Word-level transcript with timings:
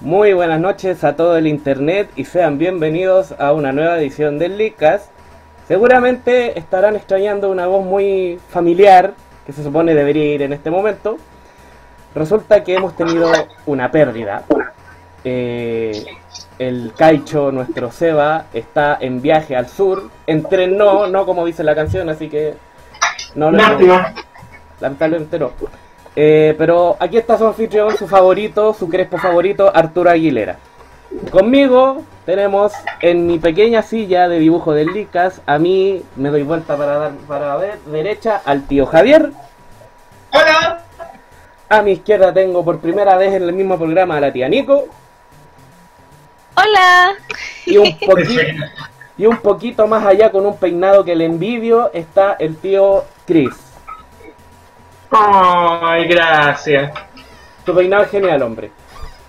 Muy 0.00 0.32
buenas 0.32 0.58
noches 0.58 1.04
a 1.04 1.14
todo 1.14 1.36
el 1.36 1.46
internet 1.46 2.08
y 2.16 2.24
sean 2.24 2.56
bienvenidos 2.56 3.34
a 3.38 3.52
una 3.52 3.70
nueva 3.70 3.98
edición 3.98 4.38
del 4.38 4.56
Leadcast. 4.56 5.10
Seguramente 5.68 6.58
estarán 6.58 6.96
extrañando 6.96 7.50
una 7.50 7.66
voz 7.66 7.84
muy 7.84 8.40
familiar 8.48 9.12
que 9.44 9.52
se 9.52 9.62
supone 9.62 9.94
debería 9.94 10.24
ir 10.24 10.40
en 10.40 10.54
este 10.54 10.70
momento. 10.70 11.18
Resulta 12.14 12.64
que 12.64 12.76
hemos 12.76 12.96
tenido 12.96 13.30
una 13.66 13.90
pérdida. 13.90 14.44
Eh, 15.22 16.02
el 16.58 16.94
Caicho, 16.96 17.52
nuestro 17.52 17.92
Seba, 17.92 18.46
está 18.54 18.96
en 18.98 19.20
viaje 19.20 19.54
al 19.54 19.68
sur. 19.68 20.08
Entrenó, 20.26 21.08
no 21.08 21.26
como 21.26 21.44
dice 21.44 21.62
la 21.62 21.74
canción, 21.74 22.08
así 22.08 22.30
que 22.30 22.54
no 23.34 23.50
lo 23.50 23.58
lamentablemente 24.80 25.38
no. 25.38 25.50
Eh, 26.16 26.54
pero 26.58 26.96
aquí 26.98 27.16
está 27.16 27.38
su 27.38 27.46
anfitrión, 27.46 27.96
su 27.96 28.08
favorito, 28.08 28.74
su 28.74 28.88
crespo 28.88 29.16
favorito, 29.18 29.70
Arturo 29.74 30.10
Aguilera. 30.10 30.56
Conmigo 31.30 32.02
tenemos 32.26 32.72
en 33.00 33.26
mi 33.26 33.38
pequeña 33.38 33.82
silla 33.82 34.28
de 34.28 34.38
dibujo 34.38 34.72
del 34.72 34.88
Licas, 34.88 35.40
a 35.46 35.58
mí 35.58 36.02
me 36.16 36.28
doy 36.30 36.42
vuelta 36.44 36.76
para 36.76 36.98
dar 36.98 37.12
para 37.26 37.56
ver 37.56 37.78
derecha 37.86 38.40
al 38.44 38.66
tío 38.66 38.86
Javier. 38.86 39.30
Hola. 40.32 40.82
A 41.68 41.82
mi 41.82 41.92
izquierda 41.92 42.32
tengo 42.32 42.64
por 42.64 42.80
primera 42.80 43.16
vez 43.16 43.32
en 43.34 43.42
el 43.44 43.52
mismo 43.52 43.78
programa 43.78 44.16
a 44.16 44.20
la 44.20 44.32
tía 44.32 44.48
Nico. 44.48 44.86
Hola. 46.56 47.12
Y 47.66 47.76
un, 47.78 47.86
poqui- 48.00 48.70
y 49.16 49.26
un 49.26 49.36
poquito 49.38 49.86
más 49.86 50.04
allá 50.04 50.30
con 50.30 50.46
un 50.46 50.56
peinado 50.56 51.04
que 51.04 51.14
le 51.14 51.24
envidio 51.24 51.90
está 51.92 52.34
el 52.38 52.56
tío 52.56 53.04
Chris. 53.26 53.50
Ay, 55.10 56.06
gracias. 56.06 56.92
Tu 57.64 57.74
peinado 57.74 58.04
es 58.04 58.10
genial, 58.10 58.42
hombre. 58.42 58.70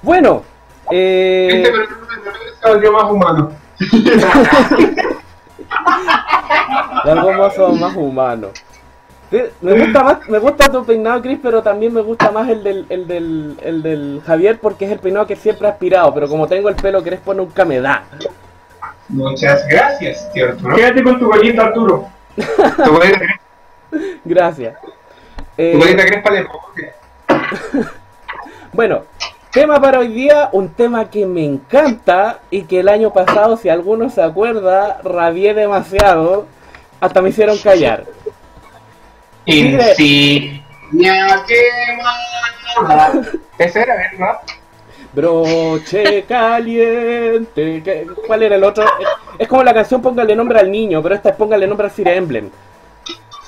Bueno, 0.01 0.43
eh, 0.91 1.49
Este 1.51 1.71
programa 1.71 1.97
se 2.61 2.69
volvió 2.69 2.91
más 2.91 3.11
humano. 3.11 3.51
De 7.03 7.11
algún 7.11 7.35
modo 7.35 7.69
más 7.75 7.95
humanos. 7.95 8.51
Sí, 9.31 9.41
Me 9.61 9.79
gusta 9.79 10.03
más, 10.03 10.29
me 10.29 10.39
gusta 10.39 10.69
tu 10.71 10.85
peinado, 10.85 11.21
Chris, 11.21 11.39
pero 11.41 11.63
también 11.63 11.93
me 11.93 12.01
gusta 12.01 12.31
más 12.31 12.49
el 12.49 12.63
del, 12.63 12.85
el 12.89 13.07
del, 13.07 13.57
el 13.63 13.81
del 13.81 14.21
Javier 14.25 14.59
porque 14.59 14.85
es 14.85 14.91
el 14.91 14.99
peinado 14.99 15.25
que 15.25 15.37
siempre 15.37 15.67
he 15.67 15.71
aspirado, 15.71 16.13
pero 16.13 16.27
como 16.27 16.47
tengo 16.47 16.67
el 16.67 16.75
pelo 16.75 17.01
crespo 17.01 17.33
nunca 17.33 17.63
me 17.63 17.79
da. 17.79 18.03
Muchas 19.07 19.65
gracias, 19.67 20.31
tío 20.33 20.49
Arturo. 20.49 20.75
Quédate 20.75 21.03
con 21.03 21.17
tu 21.19 21.27
bolita, 21.27 21.63
Arturo. 21.63 22.09
Gracias. 24.25 24.75
Eh, 25.63 25.77
pobre. 26.47 26.93
bueno, 28.73 29.03
tema 29.51 29.79
para 29.79 29.99
hoy 29.99 30.07
día, 30.07 30.49
un 30.53 30.69
tema 30.69 31.07
que 31.09 31.25
me 31.27 31.45
encanta 31.45 32.39
y 32.49 32.63
que 32.63 32.79
el 32.79 32.89
año 32.89 33.13
pasado, 33.13 33.57
si 33.57 33.69
alguno 33.69 34.09
se 34.09 34.23
acuerda, 34.23 34.99
rabié 35.03 35.53
demasiado, 35.53 36.47
hasta 36.99 37.21
me 37.21 37.29
hicieron 37.29 37.59
callar. 37.59 38.05
Insignia 39.45 40.63
quemada. 41.47 43.11
Ese 43.59 43.81
era, 43.81 43.95
¿verdad? 43.95 44.37
Broche 45.13 46.23
caliente. 46.23 47.81
¿qué- 47.83 48.07
¿Cuál 48.25 48.43
era 48.43 48.55
el 48.55 48.63
otro? 48.63 48.83
Es, 48.85 48.89
es 49.39 49.47
como 49.47 49.63
la 49.63 49.73
canción 49.75 50.01
Póngale 50.01 50.35
nombre 50.35 50.59
al 50.59 50.71
niño, 50.71 51.03
pero 51.03 51.13
esta 51.15 51.29
es 51.29 51.35
Póngale 51.35 51.67
nombre 51.67 51.85
al 51.85 51.91
Fire 51.91 52.07
Emblem. 52.17 52.49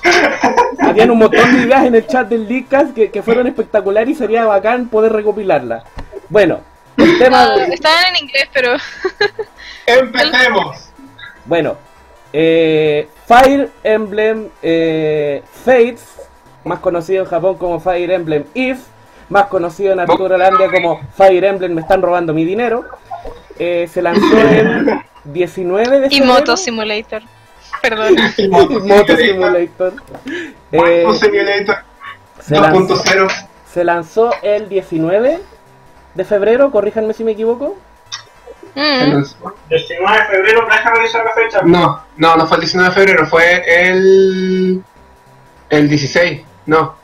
Habían 0.80 1.10
un 1.10 1.18
montón 1.18 1.52
de 1.52 1.62
ideas 1.62 1.84
en 1.84 1.94
el 1.94 2.06
chat 2.06 2.28
del 2.28 2.48
Leadcast 2.48 2.94
que, 2.94 3.10
que 3.10 3.22
fueron 3.22 3.46
espectaculares 3.46 4.10
y 4.10 4.14
sería 4.14 4.44
bacán 4.44 4.88
poder 4.88 5.12
recopilarlas. 5.12 5.84
Bueno, 6.28 6.60
el 6.96 7.18
tema. 7.18 7.54
Ah, 7.54 7.64
estaban 7.64 8.04
en 8.10 8.24
inglés, 8.24 8.48
pero 8.52 8.76
Empecemos. 9.86 10.90
Bueno, 11.44 11.76
eh, 12.32 13.08
Fire 13.26 13.70
Emblem 13.82 14.48
eh, 14.62 15.42
Fates, 15.64 16.04
más 16.64 16.78
conocido 16.78 17.24
en 17.24 17.28
Japón 17.28 17.58
como 17.58 17.80
Fire 17.80 18.10
Emblem 18.10 18.44
If, 18.54 18.78
más 19.28 19.46
conocido 19.46 19.92
en 19.92 20.00
Arturo 20.00 20.36
como 20.70 21.00
Fire 21.16 21.44
Emblem 21.44 21.74
Me 21.74 21.80
están 21.80 22.02
robando 22.02 22.32
mi 22.32 22.44
dinero, 22.44 22.84
eh, 23.58 23.88
se 23.92 24.02
lanzó 24.02 24.38
el 24.38 25.00
19 25.24 26.00
de 26.00 26.06
y 26.06 26.10
febrero. 26.10 26.32
Moto 26.32 26.56
Simulator. 26.56 27.22
Perdón. 27.88 28.16
Moto 28.86 29.16
Simulator. 29.16 29.92
Eh, 30.72 31.02
Moto 31.06 31.14
Simulator 31.18 31.76
se, 32.40 32.54
lanzó, 32.58 32.96
2.0. 33.04 33.46
se 33.72 33.84
lanzó 33.84 34.30
el 34.42 34.68
19 34.70 35.40
de 36.14 36.24
febrero, 36.24 36.70
corríjanme 36.70 37.12
si 37.12 37.24
me 37.24 37.32
equivoco. 37.32 37.76
Mm. 38.74 39.22
19 39.22 39.48
de 39.68 40.24
febrero, 40.24 40.66
déjame 40.70 40.96
revisar 40.96 41.24
la 41.24 41.32
fecha. 41.34 41.60
No, 41.62 42.02
no, 42.16 42.36
no 42.36 42.46
fue 42.46 42.56
el 42.56 42.60
19 42.62 42.88
de 42.88 42.94
febrero, 42.94 43.26
fue 43.26 43.62
el. 43.88 44.82
El 45.70 45.88
16. 45.88 46.42
No. 46.66 46.94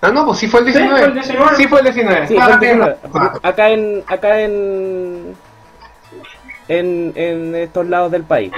Ah, 0.00 0.10
no, 0.10 0.24
pues 0.26 0.38
sí 0.38 0.46
fue 0.48 0.60
el 0.60 0.66
Sí, 0.66 0.72
19. 0.72 0.98
fue 0.98 1.08
el 1.08 1.14
19. 1.14 1.56
Sí, 1.56 1.68
fue 1.68 1.78
el 1.80 1.84
19. 1.84 2.26
Sí, 2.28 2.36
Ah, 2.40 2.44
fue 2.44 2.52
el 2.54 2.58
bien. 2.60 2.78
19. 2.78 3.30
acá 3.42 3.68
en 3.70 4.04
acá 4.06 4.40
en 4.40 5.36
en, 6.68 7.12
en 7.16 7.54
estos 7.56 7.86
lados 7.86 8.10
del 8.12 8.22
país. 8.24 8.52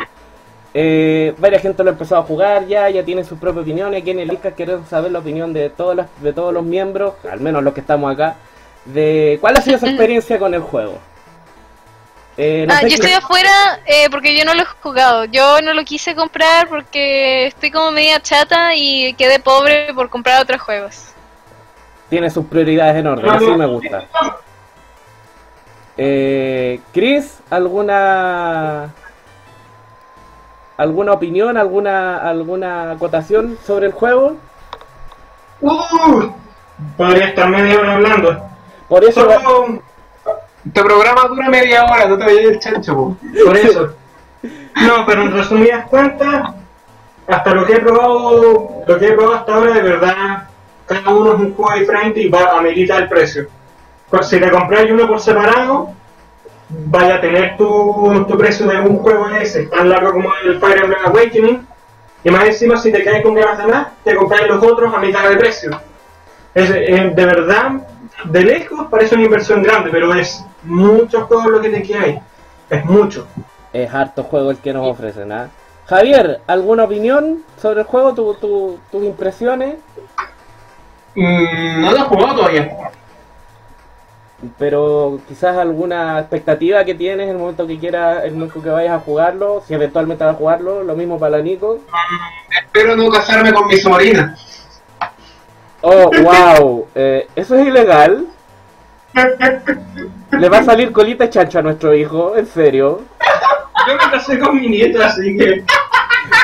Eh, 0.76 1.34
varias 1.38 1.62
gente 1.62 1.84
lo 1.84 1.90
ha 1.90 1.92
empezado 1.92 2.20
a 2.20 2.24
jugar 2.24 2.66
ya, 2.66 2.90
ya 2.90 3.04
tiene 3.04 3.22
su 3.22 3.38
propia 3.38 3.62
opinión 3.62 3.94
y 3.94 3.98
aquí 3.98 4.10
en 4.10 4.18
el 4.18 4.36
queremos 4.56 4.88
saber 4.88 5.12
la 5.12 5.20
opinión 5.20 5.52
de 5.52 5.70
todas 5.70 5.96
las, 5.96 6.06
de 6.20 6.32
todos 6.32 6.52
los 6.52 6.64
miembros, 6.64 7.14
al 7.30 7.38
menos 7.40 7.62
los 7.62 7.72
que 7.74 7.80
estamos 7.80 8.12
acá, 8.12 8.34
de 8.84 9.38
cuál 9.40 9.56
ha 9.56 9.60
sido 9.62 9.78
su 9.78 9.86
experiencia 9.86 10.36
con 10.38 10.52
el 10.52 10.60
juego. 10.62 10.98
Eh, 12.36 12.64
no 12.66 12.74
Ah, 12.74 12.80
yo 12.82 12.88
qué- 12.88 12.94
estoy 12.94 13.12
afuera 13.12 13.80
eh, 13.86 14.08
porque 14.10 14.36
yo 14.36 14.44
no 14.44 14.52
lo 14.54 14.62
he 14.62 14.66
jugado. 14.82 15.24
Yo 15.26 15.62
no 15.62 15.72
lo 15.74 15.84
quise 15.84 16.16
comprar 16.16 16.68
porque 16.68 17.46
estoy 17.46 17.70
como 17.70 17.92
media 17.92 18.18
chata 18.20 18.74
y 18.74 19.14
quedé 19.14 19.38
pobre 19.38 19.94
por 19.94 20.10
comprar 20.10 20.42
otros 20.42 20.60
juegos. 20.60 21.10
tiene 22.10 22.28
sus 22.30 22.46
prioridades 22.46 22.96
en 22.96 23.06
orden, 23.06 23.30
así 23.30 23.44
me 23.46 23.66
gusta. 23.66 24.04
Eh, 25.96 26.80
Chris, 26.92 27.38
¿alguna 27.50 28.92
alguna 30.76 31.12
opinión, 31.12 31.56
alguna 31.56 32.18
alguna 32.18 32.92
acotación 32.92 33.58
sobre 33.64 33.86
el 33.86 33.92
juego? 33.92 34.36
Uh, 35.60 36.30
podría 36.96 37.28
estar 37.28 37.48
media 37.48 37.78
hora 37.78 37.94
hablando. 37.94 38.48
Por 38.88 39.04
eso 39.04 39.20
Solo 39.20 39.80
Este 40.66 40.82
programa 40.82 41.22
dura 41.28 41.48
media 41.48 41.84
hora, 41.84 42.06
no 42.06 42.18
te 42.18 42.24
vayas 42.24 42.44
el 42.44 42.58
chancho, 42.58 42.94
po. 42.94 43.16
por 43.44 43.56
eso. 43.56 43.94
No, 44.42 45.06
pero 45.06 45.22
en 45.22 45.32
resumidas 45.32 45.86
cuentas, 45.86 46.50
hasta 47.26 47.54
lo 47.54 47.64
que 47.64 47.74
he 47.74 47.80
probado, 47.80 48.82
lo 48.86 48.98
que 48.98 49.06
he 49.06 49.12
probado 49.12 49.36
hasta 49.36 49.54
ahora, 49.54 49.72
de 49.72 49.82
verdad, 49.82 50.48
cada 50.86 51.10
uno 51.10 51.34
es 51.34 51.40
un 51.40 51.54
juego 51.54 51.78
diferente 51.78 52.20
y 52.20 52.28
va 52.28 52.58
a 52.58 52.60
meditar 52.60 53.02
el 53.02 53.08
precio. 53.08 53.48
Si 54.22 54.38
te 54.38 54.50
compras 54.50 54.86
uno 54.90 55.06
por 55.08 55.20
separado, 55.20 55.92
vaya 56.86 57.16
a 57.16 57.20
tener 57.20 57.56
tu, 57.56 58.24
tu 58.28 58.36
precio 58.38 58.66
de 58.66 58.80
un 58.80 58.98
juego 58.98 59.28
ese, 59.30 59.64
tan 59.66 59.88
largo 59.88 60.12
como 60.12 60.30
el 60.44 60.58
Fire 60.60 60.82
Emblem 60.84 61.00
Awakening, 61.06 61.66
y 62.24 62.30
más 62.30 62.44
encima 62.44 62.76
si 62.76 62.90
te 62.90 63.04
caes 63.04 63.22
con 63.22 63.34
ganas 63.34 63.58
de 63.58 63.66
más, 63.66 63.88
te 64.02 64.14
compras 64.14 64.46
los 64.48 64.62
otros 64.62 64.92
a 64.94 64.98
mitad 64.98 65.28
de 65.28 65.36
precio. 65.36 65.70
Es, 66.54 66.70
eh, 66.70 67.12
de 67.14 67.26
verdad, 67.26 67.72
de 68.24 68.42
lejos 68.44 68.86
parece 68.90 69.14
una 69.14 69.24
inversión 69.24 69.62
grande, 69.62 69.90
pero 69.90 70.14
es 70.14 70.42
mucho 70.62 71.26
juego 71.26 71.50
lo 71.50 71.60
que 71.60 71.68
te 71.70 71.82
queda 71.82 72.02
ahí. 72.02 72.20
Es 72.70 72.84
mucho. 72.84 73.26
es 73.72 73.92
harto 73.92 74.22
juego 74.22 74.50
el 74.52 74.58
que 74.58 74.72
nos 74.72 74.86
ofrecen, 74.88 75.30
¿ah? 75.32 75.48
Javier, 75.86 76.40
¿alguna 76.46 76.84
opinión 76.84 77.42
sobre 77.60 77.80
el 77.80 77.86
juego? 77.86 78.14
Tu, 78.14 78.34
tu- 78.34 78.78
tus 78.90 79.04
impresiones? 79.04 79.74
Mm, 81.14 81.80
no 81.82 81.90
lo 81.90 81.96
he 81.98 82.00
jugado 82.02 82.36
todavía. 82.36 82.76
Pero 84.58 85.20
quizás 85.28 85.56
alguna 85.56 86.20
expectativa 86.20 86.84
que 86.84 86.94
tienes 86.94 87.24
en 87.24 87.32
el 87.32 87.38
momento 87.38 87.66
que 87.66 87.78
quieras, 87.78 88.24
el 88.24 88.32
momento 88.32 88.62
que 88.62 88.68
vayas 88.68 88.92
a 88.92 89.00
jugarlo, 89.00 89.62
si 89.66 89.74
eventualmente 89.74 90.24
vas 90.24 90.34
a 90.34 90.38
jugarlo, 90.38 90.82
lo 90.82 90.94
mismo 90.94 91.18
para 91.18 91.38
la 91.38 91.42
Nico. 91.42 91.80
Espero 92.64 92.96
no 92.96 93.08
casarme 93.10 93.52
con 93.52 93.66
mi 93.66 93.76
sobrina. 93.76 94.36
Oh, 95.80 96.10
wow, 96.22 96.86
eh, 96.94 97.28
eso 97.36 97.56
es 97.56 97.66
ilegal. 97.66 98.26
Le 100.32 100.48
va 100.48 100.58
a 100.58 100.64
salir 100.64 100.92
colita 100.92 101.28
chancho 101.28 101.58
a 101.58 101.62
nuestro 101.62 101.94
hijo, 101.94 102.36
en 102.36 102.46
serio. 102.46 103.02
Yo 103.86 103.94
me 103.94 104.10
casé 104.10 104.38
con 104.38 104.60
mi 104.60 104.68
nieta, 104.68 105.06
así 105.06 105.36
que. 105.36 105.64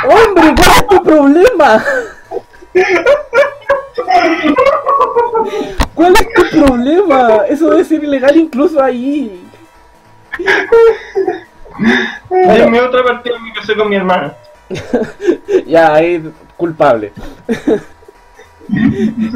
¡Hombre, 0.04 0.54
cuál 0.56 0.76
es 0.76 0.86
tu 0.86 1.02
problema! 1.02 1.84
¿Cuál 5.94 6.14
es 6.14 6.26
tu 6.34 6.58
problema? 6.58 7.44
Eso 7.48 7.70
debe 7.70 7.84
ser 7.84 8.04
ilegal 8.04 8.36
incluso 8.36 8.82
ahí. 8.82 9.44
Denme 12.30 12.80
otra 12.80 13.02
partida 13.02 13.38
me 13.38 13.52
casé 13.52 13.74
con 13.76 13.88
mi 13.88 13.96
hermana. 13.96 14.34
Ya, 15.66 15.94
ahí 15.94 16.32
culpable. 16.56 17.12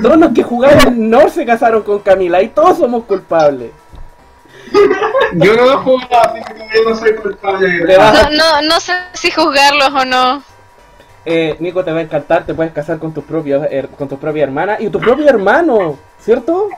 Todos 0.03 0.17
los 0.17 0.33
que 0.33 0.43
jugaron 0.43 1.11
no 1.11 1.29
se 1.29 1.45
casaron 1.45 1.83
con 1.83 1.99
Camila 2.01 2.41
y 2.43 2.49
todos 2.49 2.79
somos 2.79 3.05
culpables. 3.05 3.73
Yo 5.35 5.57
no 5.57 5.71
he 5.71 5.77
jugado, 5.77 6.35
así 6.35 6.41
que 6.43 6.69
yo 6.75 6.89
no 6.89 6.97
soy 6.97 7.15
culpable 7.17 7.85
No, 7.97 8.31
no, 8.31 8.63
no 8.63 8.81
sé 8.81 8.93
si 9.13 9.31
juzgarlos 9.31 9.91
o 9.93 10.05
no. 10.05 10.43
Eh, 11.27 11.57
Nico 11.61 11.83
te 11.85 11.91
va 11.93 11.99
a 12.01 12.03
encantar, 12.03 12.45
te 12.45 12.53
puedes 12.55 12.73
casar 12.73 12.99
con 12.99 13.13
tus 13.15 13.25
propios 13.25 13.63
her- 13.71 13.89
con 13.89 14.09
tu 14.09 14.19
propia 14.19 14.43
hermana 14.45 14.77
y 14.79 14.89
tu 14.91 15.01
propio 15.01 15.27
hermano, 15.29 15.99
¿cierto? 16.21 16.69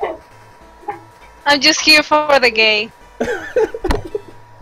I'm 1.47 1.61
just 1.63 1.81
here 1.87 2.03
for 2.03 2.41
the 2.41 2.51
gay. 2.51 2.91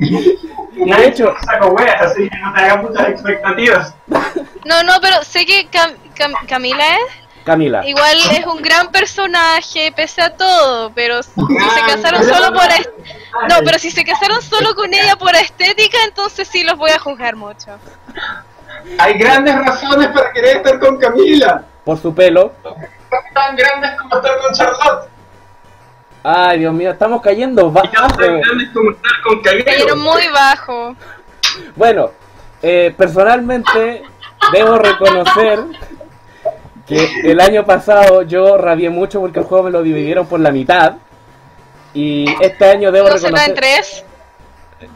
Nadie 0.77 1.09
hecho- 1.09 1.35
saco 1.47 1.69
weas, 1.69 2.01
así 2.03 2.29
que 2.29 2.39
no 2.39 2.53
te 2.53 2.61
hagas 2.61 2.83
muchas 2.83 3.09
expectativas. 3.09 3.95
No, 4.65 4.83
no, 4.83 4.95
pero 5.01 5.23
sé 5.23 5.47
que 5.47 5.69
Cam- 5.71 5.95
Cam- 6.17 6.35
Camila 6.49 6.85
es. 6.97 7.45
Camila. 7.45 7.87
Igual 7.87 8.17
es 8.33 8.47
un 8.47 8.63
gran 8.63 8.91
personaje, 8.91 9.93
pese 9.95 10.23
a 10.23 10.31
todo, 10.35 10.91
pero 10.95 11.23
si 11.23 11.31
se 11.31 11.81
casaron 11.87 12.25
solo 12.25 12.53
por 12.55 12.65
est- 12.73 12.91
No, 13.51 13.57
pero 13.65 13.79
si 13.79 13.91
se 13.91 14.03
casaron 14.05 14.41
solo 14.43 14.75
con 14.75 14.93
ella 14.95 15.15
por 15.17 15.35
estética, 15.37 15.99
entonces 16.07 16.49
sí 16.49 16.65
los 16.65 16.77
voy 16.79 16.91
a 16.91 16.99
juzgar 16.99 17.37
mucho. 17.37 17.79
Hay 18.99 19.15
grandes 19.19 19.55
razones 19.57 20.09
para 20.09 20.33
querer 20.33 20.57
estar 20.59 20.79
con 20.79 20.99
Camila. 20.99 21.65
Por 21.85 21.99
su 21.99 22.15
pelo. 22.15 22.53
Tan 23.35 23.57
grandes 23.57 23.91
como 24.01 24.17
estar 24.17 24.39
con 24.41 24.53
Charlotte. 24.55 25.09
Ay, 26.23 26.61
Dios 26.61 26.73
mío, 26.73 26.91
estamos 26.91 27.21
cayendo 27.21 27.69
Y 27.69 27.71
bajo. 27.71 27.87
no 27.93 28.09
tan 28.17 28.41
grandes 28.41 28.69
como 28.73 28.91
estar 28.91 29.13
con 29.23 29.43
Cayeron 29.43 29.65
Camilo. 29.89 29.97
muy 29.97 30.29
bajo. 30.29 30.97
Bueno, 31.77 32.11
eh, 32.63 32.95
personalmente 32.97 34.03
debo 34.53 34.79
reconocer 34.79 35.61
que 36.87 37.21
el 37.25 37.41
año 37.41 37.65
pasado 37.65 38.23
yo 38.23 38.57
rabié 38.59 38.91
mucho 38.91 39.21
porque 39.21 39.41
el 39.41 39.45
juego 39.45 39.65
me 39.65 39.71
lo 39.71 39.83
dividieron 39.83 40.27
por 40.27 40.41
la 40.41 40.51
mitad. 40.51 40.95
Y 41.93 42.27
este 42.43 42.71
año 42.71 42.91
debo 42.91 43.09
¿No 43.09 43.19
será 43.19 43.29
reconocer... 43.39 43.51
en 43.51 43.55
tres? 43.55 44.05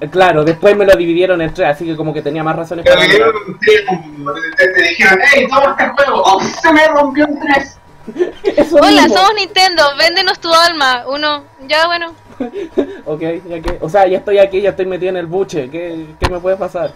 Eh, 0.00 0.08
Claro, 0.10 0.44
después 0.44 0.76
me 0.76 0.84
lo 0.86 0.94
dividieron 0.96 1.40
en 1.40 1.52
tres, 1.54 1.68
así 1.68 1.84
que 1.84 1.96
como 1.96 2.12
que 2.14 2.22
tenía 2.22 2.42
más 2.44 2.56
razones 2.56 2.84
para 2.86 3.00
dieron 3.04 3.34
un 3.46 3.58
tiempo, 3.58 4.32
te, 4.56 4.68
te 4.68 4.82
dijeron, 4.82 5.18
hey, 5.32 5.46
toma 5.48 5.76
este 5.78 5.88
juego. 5.88 6.22
¡Oh, 6.24 6.40
se 6.40 6.72
me 6.72 6.86
rompió 6.88 7.24
en 7.26 7.38
tres! 7.40 7.78
Eso 8.56 8.76
Hola, 8.76 9.02
mismo. 9.02 9.16
somos 9.16 9.34
Nintendo, 9.34 9.82
véndenos 9.98 10.38
tu 10.40 10.52
alma. 10.52 11.04
Uno, 11.08 11.44
ya 11.66 11.86
bueno. 11.86 12.14
Ok, 13.04 13.20
ya 13.48 13.60
que... 13.60 13.78
O 13.80 13.88
sea, 13.88 14.06
ya 14.06 14.18
estoy 14.18 14.38
aquí, 14.38 14.60
ya 14.60 14.70
estoy 14.70 14.86
metido 14.86 15.10
en 15.10 15.16
el 15.16 15.26
buche. 15.26 15.68
¿Qué, 15.70 16.06
qué 16.20 16.28
me 16.30 16.38
puede 16.38 16.56
pasar? 16.56 16.92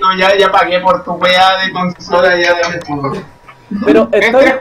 No, 0.00 0.16
ya, 0.18 0.36
ya 0.36 0.50
pagué 0.50 0.80
por 0.80 1.04
tu 1.04 1.12
weá 1.12 1.56
de 1.64 1.72
consola, 1.72 2.36
ya 2.40 2.56
todo. 2.86 3.12
Pero 3.84 4.08
Es 4.12 4.24
estoy, 4.26 4.52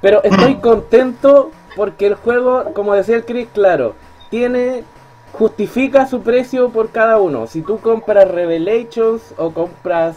pero 0.00 0.22
estoy 0.22 0.56
contento 0.60 1.50
porque 1.76 2.06
el 2.06 2.14
juego, 2.14 2.72
como 2.74 2.94
decía 2.94 3.16
el 3.16 3.24
Chris, 3.24 3.48
claro, 3.54 3.94
tiene 4.30 4.84
justifica 5.32 6.06
su 6.06 6.22
precio 6.22 6.70
por 6.70 6.90
cada 6.90 7.18
uno. 7.18 7.46
Si 7.46 7.62
tú 7.62 7.78
compras 7.80 8.28
Revelations 8.28 9.34
o 9.36 9.50
compras 9.52 10.16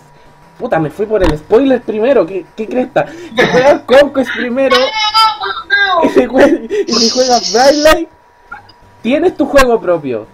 Puta, 0.60 0.78
me 0.80 0.92
fui 0.92 1.08
por 1.08 1.24
el 1.24 1.36
spoiler 1.40 1.82
primero, 1.82 2.24
¿qué, 2.28 2.46
qué 2.56 2.68
cresta? 2.68 3.08
Si 3.08 3.48
juegas 3.48 3.82
Conquest 3.82 4.30
primero 4.38 4.76
y 6.04 6.10
si 6.10 6.20
jue- 6.28 6.86
y 6.88 6.94
si 6.94 7.10
juegas 7.10 7.52
Brightlight, 7.52 8.10
tienes 9.02 9.36
tu 9.36 9.48
juego 9.48 9.82
propio. 9.82 10.28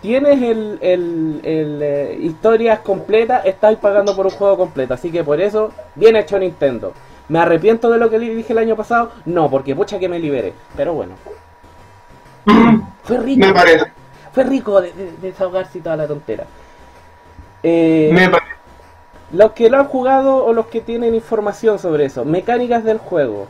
Tienes 0.00 0.40
el, 0.40 0.78
el, 0.82 1.40
el, 1.42 1.80
eh, 1.82 2.18
historias 2.20 2.78
completas, 2.80 3.44
estás 3.44 3.74
pagando 3.76 4.14
por 4.14 4.26
un 4.26 4.32
juego 4.32 4.56
completo. 4.56 4.94
Así 4.94 5.10
que 5.10 5.24
por 5.24 5.40
eso, 5.40 5.72
bien 5.96 6.14
hecho 6.14 6.38
Nintendo. 6.38 6.92
¿Me 7.28 7.40
arrepiento 7.40 7.90
de 7.90 7.98
lo 7.98 8.08
que 8.08 8.18
le 8.20 8.34
dije 8.34 8.52
el 8.52 8.58
año 8.58 8.76
pasado? 8.76 9.10
No, 9.24 9.50
porque 9.50 9.74
pucha 9.74 9.98
que 9.98 10.08
me 10.08 10.20
libere. 10.20 10.52
Pero 10.76 10.92
bueno. 10.94 11.14
Fue 13.04 13.18
rico. 13.18 13.46
Me 13.46 13.52
parece. 13.52 13.92
Fue 14.32 14.44
rico 14.44 14.80
de, 14.80 14.92
de- 14.92 15.12
desahogarse 15.20 15.78
y 15.78 15.80
toda 15.82 15.96
la 15.96 16.06
tontera. 16.06 16.44
Eh, 17.62 18.10
Me 18.12 18.28
parece. 18.28 18.52
los 19.32 19.52
que 19.52 19.70
lo 19.70 19.78
han 19.78 19.84
jugado 19.86 20.44
o 20.44 20.52
los 20.52 20.66
que 20.66 20.80
tienen 20.80 21.14
información 21.14 21.78
sobre 21.78 22.06
eso, 22.06 22.24
mecánicas 22.24 22.82
del 22.84 22.98
juego, 22.98 23.46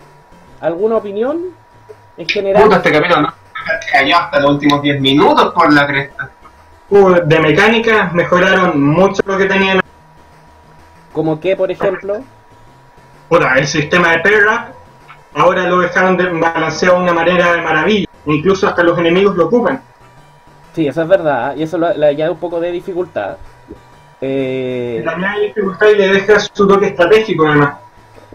¿alguna 0.61 0.97
opinión? 0.97 1.41
En 2.17 2.29
general, 2.29 2.65
Puta, 2.65 2.77
este 2.77 2.93
capítulo 2.93 3.23
no. 3.23 3.35
Cayó 3.93 4.17
hasta 4.17 4.41
los 4.41 4.51
últimos 4.53 4.83
10 4.83 5.01
minutos 5.01 5.53
por 5.55 5.73
la 5.73 5.87
cresta. 5.87 6.31
Uh, 6.91 7.15
de 7.25 7.41
mecánica 7.41 8.11
mejoraron 8.13 8.83
mucho 8.83 9.23
lo 9.25 9.39
que 9.39 9.47
tenían. 9.47 9.81
como 11.13 11.41
que, 11.41 11.57
por 11.57 11.71
ejemplo, 11.71 12.19
Puta, 13.29 13.55
el 13.55 13.67
sistema 13.67 14.11
de 14.11 14.19
up 14.19 14.75
ahora 15.35 15.67
lo 15.67 15.79
dejaron 15.81 16.19
de 16.19 16.27
balanceado 16.29 16.97
de 16.97 17.03
una 17.05 17.15
manera 17.15 17.53
de 17.55 17.63
maravilla. 17.63 18.07
Incluso 18.27 18.69
hasta 18.69 18.83
los 18.83 18.99
enemigos 18.99 19.35
lo 19.37 19.47
ocupan. 19.47 19.81
Sí, 20.73 20.87
eso 20.89 21.03
es 21.03 21.09
verdad, 21.09 21.55
y 21.57 21.63
eso 21.63 21.79
lo- 21.79 21.93
le 21.95 22.07
añade 22.07 22.31
un 22.31 22.39
poco 22.39 22.61
de 22.61 22.73
dificultad. 22.73 23.37
Eh, 24.21 25.03
También 25.05 25.31
hay 25.33 25.47
dificultad 25.49 25.87
y 25.89 25.97
le 25.97 26.09
deja 26.09 26.39
su 26.41 26.67
toque 26.69 26.87
estratégico 26.87 27.47
además. 27.47 27.75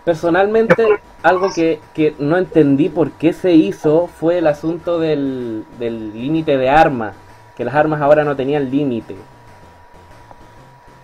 personalmente, 0.03 0.85
algo 1.23 1.49
que, 1.53 1.79
que 1.93 2.15
no 2.19 2.37
entendí 2.37 2.89
por 2.89 3.11
qué 3.11 3.33
se 3.33 3.51
hizo 3.53 4.07
fue 4.07 4.37
el 4.39 4.47
asunto 4.47 4.99
del 4.99 5.65
del 5.79 6.13
límite 6.13 6.57
de 6.57 6.69
armas, 6.69 7.13
que 7.55 7.63
las 7.65 7.73
armas 7.75 8.01
ahora 8.01 8.23
no 8.23 8.35
tenían 8.35 8.69
límite. 8.69 9.15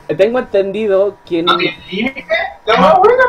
Eh, 0.08 0.16
Tengo 0.16 0.40
entendido 0.40 1.16
que 1.26 1.44
¿No 1.44 1.58
tiene 1.58 1.78
límite? 1.90 2.26
La 2.66 2.78
más 2.78 3.00
buena. 3.00 3.24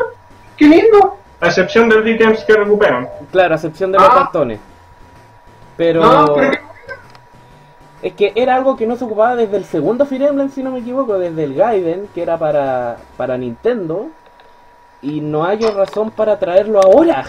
¡Qué 0.57 0.65
lindo! 0.67 1.17
A 1.41 1.47
excepción 1.47 1.89
de 1.89 1.95
los 1.95 2.07
ítems 2.07 2.43
que 2.43 2.53
recuperan. 2.53 3.07
Claro, 3.31 3.53
a 3.53 3.55
excepción 3.55 3.91
de 3.91 3.97
los 3.99 4.07
Ah. 4.09 4.13
cartones. 4.15 4.59
Pero, 5.77 6.01
No, 6.01 6.33
pero 6.35 6.51
qué- 6.51 6.59
es 8.05 8.13
que 8.13 8.33
era 8.35 8.55
algo 8.55 8.77
que 8.77 8.85
no 8.85 8.97
se 8.97 9.03
ocupaba 9.03 9.35
desde 9.35 9.57
el 9.57 9.65
segundo 9.65 10.05
Fire 10.05 10.27
Emblem, 10.27 10.51
si 10.51 10.61
no 10.61 10.69
me 10.69 10.77
equivoco, 10.77 11.17
desde 11.17 11.43
el 11.43 11.55
Gaiden, 11.55 12.07
que 12.13 12.21
era 12.21 12.37
para, 12.37 12.97
para 13.17 13.35
Nintendo. 13.35 14.09
Y 15.01 15.21
no 15.21 15.43
hay 15.43 15.57
razón 15.57 16.11
para 16.11 16.37
traerlo 16.37 16.79
ahora. 16.81 17.25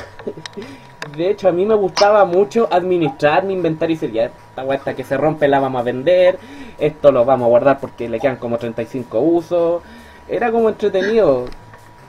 De 1.17 1.31
hecho, 1.31 1.49
a 1.49 1.53
mí 1.53 1.65
me 1.65 1.75
gustaba 1.75 2.27
mucho 2.27 2.69
administrar 2.71 3.45
mi 3.45 3.55
inventario 3.55 3.97
y 4.03 4.13
ya, 4.13 4.25
esta 4.25 4.75
esta 4.75 4.95
que 4.95 5.03
se 5.03 5.17
rompe 5.17 5.49
la 5.49 5.61
vamos 5.61 5.81
a 5.81 5.85
vender, 5.85 6.39
esto 6.79 7.11
lo 7.11 7.25
vamos 7.25 7.47
a 7.47 7.49
guardar 7.49 7.81
porque 7.81 8.07
le 8.07 8.21
quedan 8.21 8.37
como 8.37 8.59
35 8.59 9.19
usos. 9.19 9.83
Era 10.29 10.53
como 10.53 10.69
entretenido. 10.69 11.47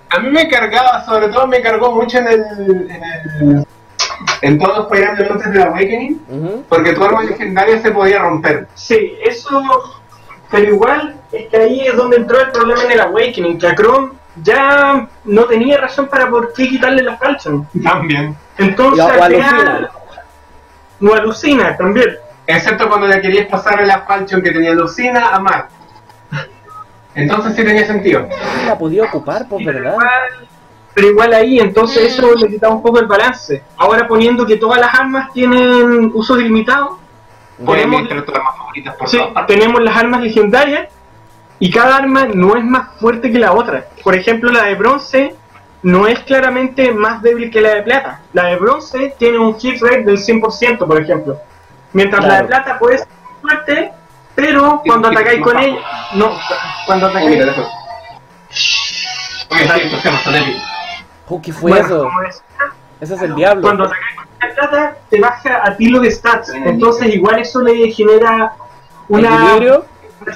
A 0.09 0.19
mí 0.19 0.29
me 0.29 0.45
cargaba, 0.49 1.05
sobre 1.05 1.29
todo 1.29 1.47
me 1.47 1.61
cargó 1.61 1.93
mucho 1.93 2.17
en 2.17 2.27
el. 2.27 2.41
en, 2.91 3.03
el, 3.49 3.65
en 4.41 4.57
todos 4.59 4.77
los 4.77 4.89
Fire 4.89 5.09
Emblem 5.09 5.31
antes 5.33 5.51
del 5.51 5.61
Awakening, 5.63 6.21
Ujú. 6.29 6.65
porque 6.69 6.93
tu 6.93 7.03
arma 7.03 7.23
legendaria 7.23 7.81
se 7.81 7.91
podía 7.91 8.19
romper. 8.19 8.67
Sí, 8.75 9.13
eso. 9.23 9.61
Pero 10.49 10.73
igual 10.73 11.15
es 11.31 11.47
que 11.49 11.57
ahí 11.57 11.87
es 11.87 11.95
donde 11.95 12.17
entró 12.17 12.39
el 12.39 12.51
problema 12.51 12.83
en 12.83 12.91
el 12.91 13.01
Awakening, 13.01 13.57
que 13.57 13.67
a 13.67 13.75
Chrome 13.75 14.11
ya 14.43 15.07
no 15.25 15.45
tenía 15.45 15.77
razón 15.77 16.07
para 16.07 16.29
por 16.29 16.53
qué 16.53 16.69
quitarle 16.69 17.01
la 17.03 17.17
falchion. 17.17 17.67
También. 17.83 18.35
Entonces, 18.57 19.03
O 19.03 19.09
al 19.09 19.21
alucina. 19.35 19.89
no 20.99 21.13
alucina 21.13 21.75
también. 21.75 22.17
Excepto 22.45 22.87
cuando 22.87 23.07
le 23.07 23.19
querías 23.19 23.47
pasar 23.47 23.85
la 23.85 24.01
falchion 24.03 24.41
que 24.41 24.51
tenía 24.51 24.71
Lucina 24.73 25.29
a 25.29 25.39
Mark. 25.39 25.67
Entonces 27.15 27.55
sí 27.55 27.63
tenía 27.63 27.85
sentido. 27.85 28.27
La 28.65 28.77
podía 28.77 29.03
ocupar, 29.03 29.47
pues, 29.49 29.65
¿verdad? 29.65 29.91
igual, 29.93 30.47
pero 30.97 31.09
igual 31.11 31.31
ahí, 31.31 31.59
entonces 31.59 32.11
eso 32.17 32.33
le 32.33 32.47
quita 32.47 32.69
un 32.69 32.81
poco 32.81 32.97
el 32.99 33.05
balance. 33.05 33.61
Ahora 33.77 34.07
poniendo 34.07 34.47
que 34.47 34.55
todas 34.57 34.79
las 34.81 34.95
armas 34.95 35.31
tienen 35.31 36.09
uso 36.11 36.39
ilimitado, 36.39 36.97
Puedes 37.63 37.85
Ponemos- 37.85 38.09
armas 38.33 38.55
por 38.97 39.07
sí, 39.07 39.19
tenemos 39.47 39.79
las 39.83 39.95
armas 39.95 40.21
legendarias 40.21 40.87
y 41.59 41.69
cada 41.69 41.97
arma 41.97 42.25
no 42.25 42.55
es 42.57 42.63
más 42.63 42.99
fuerte 42.99 43.31
que 43.31 43.37
la 43.37 43.51
otra. 43.53 43.85
Por 44.03 44.15
ejemplo, 44.15 44.51
la 44.51 44.63
de 44.63 44.73
bronce 44.73 45.35
no 45.83 46.07
es 46.07 46.17
claramente 46.21 46.91
más 46.91 47.21
débil 47.21 47.51
que 47.51 47.61
la 47.61 47.75
de 47.75 47.83
plata. 47.83 48.21
La 48.33 48.45
de 48.45 48.55
bronce 48.55 49.13
tiene 49.19 49.37
un 49.37 49.55
hit 49.59 49.79
rate 49.81 50.01
del 50.03 50.17
100%, 50.17 50.87
por 50.87 50.99
ejemplo. 50.99 51.37
Mientras 51.93 52.25
la 52.25 52.41
de 52.41 52.43
plata 52.45 52.79
puede 52.79 52.97
ser 52.97 53.07
fuerte, 53.39 53.91
pero 54.33 54.81
cuando 54.83 55.09
atacáis 55.09 55.41
con 55.43 55.59
ella... 55.59 55.77
No, 56.15 56.31
cuando 56.87 57.05
Oh, 57.05 57.09
atacáis... 57.09 57.39
Oye, 59.49 59.77
Oh, 61.29 61.41
¿Qué 61.41 61.51
fue 61.51 61.71
Bueno, 61.71 61.85
eso? 61.85 62.09
Ese 63.01 63.15
es 63.15 63.21
el 63.21 63.35
diablo. 63.35 63.61
Cuando 63.61 63.83
atacas 63.83 64.15
con 64.15 64.25
la 64.49 64.55
plata, 64.55 64.97
te 65.09 65.19
baja 65.19 65.61
a 65.63 65.75
ti 65.75 65.87
lo 65.89 65.99
de 65.99 66.09
stats. 66.11 66.49
Entonces, 66.53 67.13
igual 67.13 67.39
eso 67.39 67.61
le 67.61 67.91
genera 67.91 68.53
una, 69.09 69.57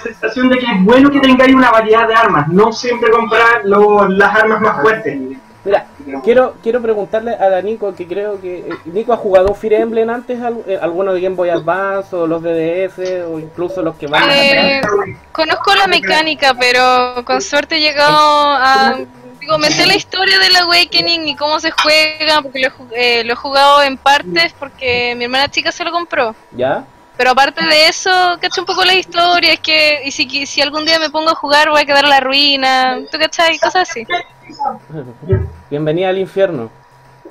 sensación 0.04 0.50
de 0.50 0.58
que 0.60 0.66
es 0.66 0.84
bueno 0.84 1.10
que 1.10 1.20
tengáis 1.20 1.56
una 1.56 1.72
variedad 1.72 2.08
de 2.08 2.14
armas. 2.16 2.48
No 2.50 2.72
siempre 2.72 3.10
comprar 3.12 3.62
lo- 3.66 4.08
las 4.08 4.36
armas 4.36 4.62
más 4.62 4.82
fuertes. 4.82 5.20
Mira, 5.64 5.86
quiero, 6.24 6.56
quiero 6.64 6.82
preguntarle 6.82 7.36
a 7.36 7.48
la 7.50 7.62
Nico, 7.62 7.94
que 7.94 8.08
creo 8.08 8.42
que... 8.42 8.60
eh, 8.60 8.70
Nico 8.86 9.14
ha 9.14 9.18
jugado 9.18 9.54
Fire 9.54 9.74
Emblem 9.74 10.10
antes, 10.10 10.40
eh, 10.66 10.80
alguno 10.82 11.14
de 11.14 11.22
Game 11.22 11.36
Boy 11.36 11.50
Advance, 11.50 12.16
o 12.16 12.26
los 12.26 12.42
de 12.42 12.88
DS, 12.88 13.26
o 13.32 13.38
incluso 13.38 13.84
los 13.84 13.96
que 13.96 14.08
van 14.08 14.24
Eh, 14.32 14.80
atrás. 14.80 14.92
conozco 15.32 15.76
la 15.76 15.86
mecánica, 15.88 16.56
pero 16.60 17.24
con 17.26 17.42
suerte 17.42 17.78
he 17.78 17.80
llegado 17.80 18.18
a... 18.18 18.96
Digo, 19.42 19.58
me 19.58 19.72
sé 19.72 19.86
la 19.88 19.96
historia 19.96 20.38
del 20.40 20.56
Awakening 20.56 21.28
y 21.28 21.36
cómo 21.36 21.60
se 21.60 21.72
juega, 21.72 22.42
porque 22.44 22.60
lo, 22.60 22.70
eh, 22.96 23.24
lo 23.26 23.34
he 23.34 23.36
jugado 23.36 23.82
en 23.82 23.98
partes 23.98 24.54
porque 24.58 25.16
mi 25.18 25.24
hermana 25.26 25.50
chica 25.50 25.72
se 25.72 25.84
lo 25.84 25.92
compró. 25.92 26.36
¿Ya? 26.52 26.86
Pero 27.18 27.32
aparte 27.32 27.66
de 27.66 27.88
eso, 27.88 28.10
cacho 28.40 28.62
un 28.62 28.66
poco 28.68 28.84
la 28.86 28.94
historia, 28.94 29.54
es 29.54 29.60
que 29.60 30.02
y 30.06 30.12
si, 30.12 30.46
si 30.46 30.62
algún 30.62 30.86
día 30.86 30.98
me 31.00 31.10
pongo 31.10 31.32
a 31.32 31.36
jugar 31.36 31.70
voy 31.70 31.82
a 31.82 31.86
quedar 31.86 32.04
en 32.04 32.10
la 32.10 32.20
ruina, 32.20 33.00
¿tú 33.12 33.18
cachai? 33.20 33.58
Cosas 33.60 33.90
así. 33.90 34.06
Bienvenida 35.70 36.10
al 36.10 36.18
infierno. 36.20 36.70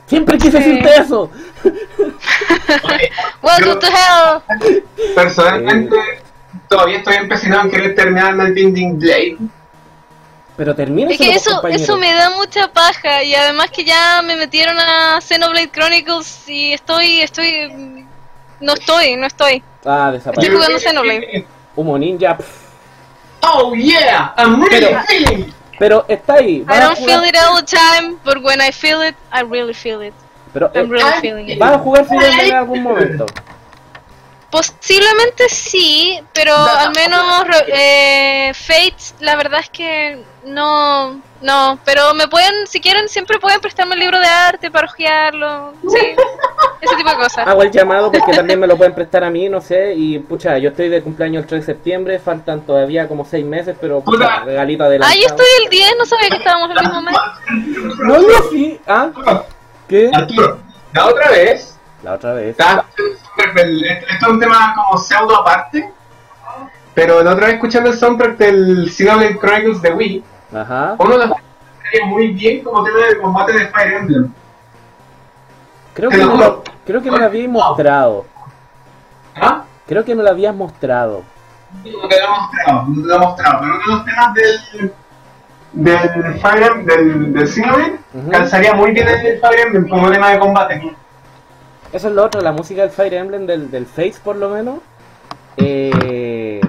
Siempre 0.07 0.37
quise 0.39 0.59
Sí. 0.61 0.69
decirte 0.71 0.97
eso. 0.97 1.31
Welcome 3.43 3.77
to 3.81 3.87
hell. 3.87 4.83
Personalmente, 5.15 5.97
todavía 6.69 6.99
estoy 6.99 7.15
empecinado 7.15 7.63
en 7.63 7.71
querer 7.71 7.95
terminar 7.95 8.39
el 8.41 8.53
Binding 8.53 8.99
Blade. 8.99 9.37
Pero 10.61 10.75
termina 10.75 11.11
Es 11.11 11.17
que 11.17 11.31
eso, 11.33 11.67
eso 11.69 11.97
me 11.97 12.13
da 12.13 12.29
mucha 12.37 12.71
paja 12.71 13.23
y 13.23 13.35
además 13.35 13.71
que 13.71 13.83
ya 13.83 14.21
me 14.23 14.37
metieron 14.37 14.77
a 14.79 15.19
Xenoblade 15.19 15.71
Chronicles 15.71 16.47
y 16.49 16.75
estoy, 16.75 17.23
estoy, 17.23 18.05
no 18.61 18.75
estoy, 18.75 19.17
no 19.17 19.27
estoy. 19.27 19.63
Ah, 19.87 20.13
Estoy 20.15 20.19
desapareció. 20.19 20.53
jugando 20.55 20.79
Xenoblade. 20.79 21.47
Humo 21.75 21.97
ninja. 21.97 22.37
pff. 22.37 22.47
Oh 23.41 23.73
yeah, 23.75 24.35
I'm 24.37 24.61
really 24.63 24.85
Pero- 24.89 25.03
feeling. 25.09 25.53
Pero 25.79 26.05
está 26.09 26.35
ahí. 26.35 26.63
I 26.69 26.79
don't 26.79 26.99
feel 26.99 27.25
it 27.25 27.35
all 27.39 27.57
the 27.57 27.65
time, 27.65 28.19
but 28.23 28.37
when 28.45 28.61
I 28.61 28.71
feel 28.71 29.01
it, 29.01 29.15
I 29.33 29.41
really 29.43 29.73
feel 29.73 30.03
it. 30.03 30.13
Pero 30.53 30.67
eh, 30.75 30.81
I'm 30.81 30.91
really 30.91 31.11
feeling 31.23 31.49
it. 31.49 31.59
vas 31.59 31.73
a 31.73 31.79
jugar 31.79 32.07
Emblem 32.11 32.39
en 32.39 32.55
algún 32.55 32.83
momento. 32.83 33.25
Posiblemente 34.51 35.49
sí, 35.49 36.21
pero 36.35 36.55
al 36.55 36.91
menos 36.95 37.47
eh, 37.69 38.53
Fates, 38.55 39.15
la 39.21 39.37
verdad 39.37 39.61
es 39.61 39.71
que 39.71 40.23
no, 40.45 41.21
no, 41.43 41.79
pero 41.85 42.15
me 42.15 42.27
pueden, 42.29 42.67
si 42.67 42.81
quieren, 42.81 43.09
siempre 43.09 43.39
pueden 43.39 43.61
prestarme 43.61 43.95
el 43.95 44.01
libro 44.01 44.19
de 44.19 44.27
arte 44.27 44.71
para 44.71 44.87
hojearlo, 44.87 45.73
sí, 45.89 45.99
ese 46.81 46.97
tipo 46.97 47.11
de 47.11 47.17
cosas. 47.17 47.47
Hago 47.47 47.63
el 47.63 47.71
llamado 47.71 48.11
porque 48.11 48.33
también 48.33 48.59
me 48.59 48.67
lo 48.67 48.77
pueden 48.77 48.95
prestar 48.95 49.23
a 49.25 49.31
mí, 49.31 49.49
no 49.49 49.61
sé. 49.61 49.93
Y 49.95 50.19
pucha, 50.19 50.57
yo 50.59 50.71
estoy 50.71 50.89
de 50.89 51.03
cumpleaños 51.03 51.43
el 51.43 51.49
3 51.49 51.67
de 51.67 51.73
septiembre. 51.75 52.19
Faltan 52.19 52.63
todavía 52.63 53.07
como 53.07 53.25
6 53.25 53.45
meses, 53.45 53.77
pero 53.81 54.01
pucha, 54.01 54.19
Puta. 54.19 54.45
regalito 54.45 54.85
adelantado. 54.85 55.13
Ah, 55.15 55.21
yo 55.21 55.27
estoy 55.27 55.47
el 55.65 55.71
10, 55.71 55.95
no 55.99 56.05
sabía 56.07 56.29
que 56.31 56.37
estábamos 56.37 56.71
el 56.71 56.81
mismo 56.81 57.03
mes. 57.03 57.17
No, 57.99 58.19
no, 58.19 58.51
sí. 58.51 58.81
¿Ah? 58.87 59.11
¿Qué? 59.89 60.11
Arturo, 60.15 60.59
la 60.93 61.07
otra 61.07 61.31
vez, 61.31 61.79
La 62.03 62.13
otra 62.15 62.33
vez. 62.35 62.57
esto 62.59 62.85
es 63.37 64.29
un 64.29 64.41
tema 64.41 64.75
como 64.75 64.97
pseudo 64.99 65.37
aparte, 65.41 65.93
pero 66.95 67.23
la 67.23 67.33
otra 67.33 67.47
vez 67.47 67.55
escuchando 67.57 67.91
el 67.91 67.97
soundtrack 67.97 68.37
del 68.37 68.91
Xenoblade 68.91 69.39
Chronicles 69.39 69.83
de 69.83 69.93
Wii, 69.93 70.25
Ajá. 70.55 70.97
uno 70.99 71.19
de 71.19 71.27
los 71.27 71.37
muy 72.07 72.29
bien 72.29 72.63
como 72.63 72.85
tema 72.85 72.99
de 73.07 73.19
combate 73.19 73.53
de 73.53 73.67
Fire 73.69 73.93
Emblem. 73.95 74.33
Creo 75.95 76.11
que, 76.11 76.23
juro. 76.23 76.37
lo, 76.37 76.63
creo 76.87 77.03
que 77.03 77.11
me 77.11 77.19
lo 77.19 77.25
habías 77.25 77.49
mostrado. 77.49 78.27
¿Ah? 79.35 79.65
Creo 79.87 80.05
que 80.05 80.15
me 80.15 80.23
lo 80.23 80.31
habías 80.31 80.55
mostrado. 80.55 81.23
No 81.85 82.09
te 82.09 82.21
lo 82.21 82.25
he 82.25 82.29
mostrado, 82.29 82.87
no 82.87 83.03
te 83.03 83.09
lo 83.09 83.15
he 83.15 83.19
mostrado, 83.19 83.59
pero 83.61 83.75
uno 83.75 83.85
de 83.85 83.93
los 83.93 84.05
temas 84.05 84.35
del, 84.35 84.93
del 85.73 86.35
Fire 86.41 86.63
Emblem, 86.63 86.87
del, 86.87 87.33
del 87.33 87.49
Xenoblade, 87.49 87.99
calzaría 88.31 88.75
muy 88.75 88.93
bien 88.93 89.09
en 89.09 89.27
el 89.27 89.41
Fire 89.41 89.61
Emblem 89.67 89.89
como 89.89 90.11
tema 90.11 90.31
de 90.31 90.39
combate. 90.39 90.97
Eso 91.93 92.09
es 92.09 92.15
lo 92.15 92.25
otro, 92.25 92.41
la 92.41 92.53
música 92.53 92.83
del 92.83 92.91
Fire 92.91 93.15
Emblem, 93.15 93.47
del, 93.47 93.71
del 93.71 93.87
Face 93.87 94.17
por 94.23 94.37
lo 94.37 94.51
menos. 94.51 94.79
Eh, 95.57 96.61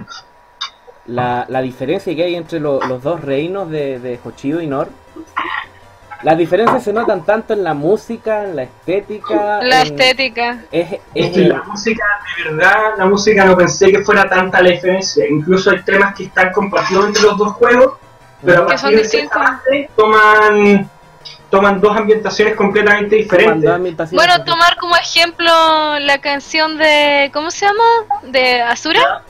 la, 1.08 1.46
la 1.50 1.62
diferencia 1.62 2.16
que 2.16 2.24
hay 2.24 2.36
entre 2.36 2.60
lo- 2.60 2.80
los 2.88 3.02
dos 3.04 3.22
reinos 3.22 3.70
de, 3.70 4.00
de 4.00 4.20
Hochido 4.24 4.62
y 4.62 4.68
Nor. 4.68 4.90
Las 6.24 6.38
diferencias 6.38 6.84
se 6.84 6.94
notan 6.94 7.26
tanto 7.26 7.54
en 7.54 7.64
la 7.64 7.74
música, 7.74 8.44
en 8.44 8.56
la 8.56 8.64
estética. 8.64 9.60
La 9.64 9.82
en- 9.82 9.88
estética. 9.88 10.60
Es, 10.72 10.92
Es 10.94 11.00
es 11.16 11.32
que 11.32 11.40
la 11.48 11.64
música, 11.64 12.06
de 12.38 12.52
verdad, 12.54 12.76
la 12.98 13.06
música 13.08 13.44
no 13.46 13.58
pensé 13.58 13.92
que 13.92 14.04
fuera 14.04 14.30
tanta 14.30 14.62
la 14.62 14.70
diferencia. 14.70 15.28
Incluso 15.28 15.72
hay 15.72 15.82
temas 15.82 16.14
que 16.14 16.26
están 16.26 16.52
compartidos 16.52 17.08
entre 17.08 17.24
los 17.24 17.38
dos 17.40 17.54
juegos, 17.54 17.94
pero 18.46 18.64
a 18.64 18.68
partir 18.68 18.98
de 18.98 19.04
cierta 19.04 19.40
distintos. 19.40 19.42
parte 19.42 19.90
toman, 19.96 20.90
toman 21.52 21.80
dos 21.82 21.96
ambientaciones 21.96 22.56
completamente 22.56 23.18
diferentes. 23.18 24.12
Bueno, 24.12 24.44
tomar 24.44 24.78
como 24.78 24.96
ejemplo 24.96 26.00
la 26.00 26.18
canción 26.20 26.78
de, 26.78 27.30
¿cómo 27.34 27.52
se 27.52 27.66
llama? 27.68 27.84
¿De? 28.24 28.60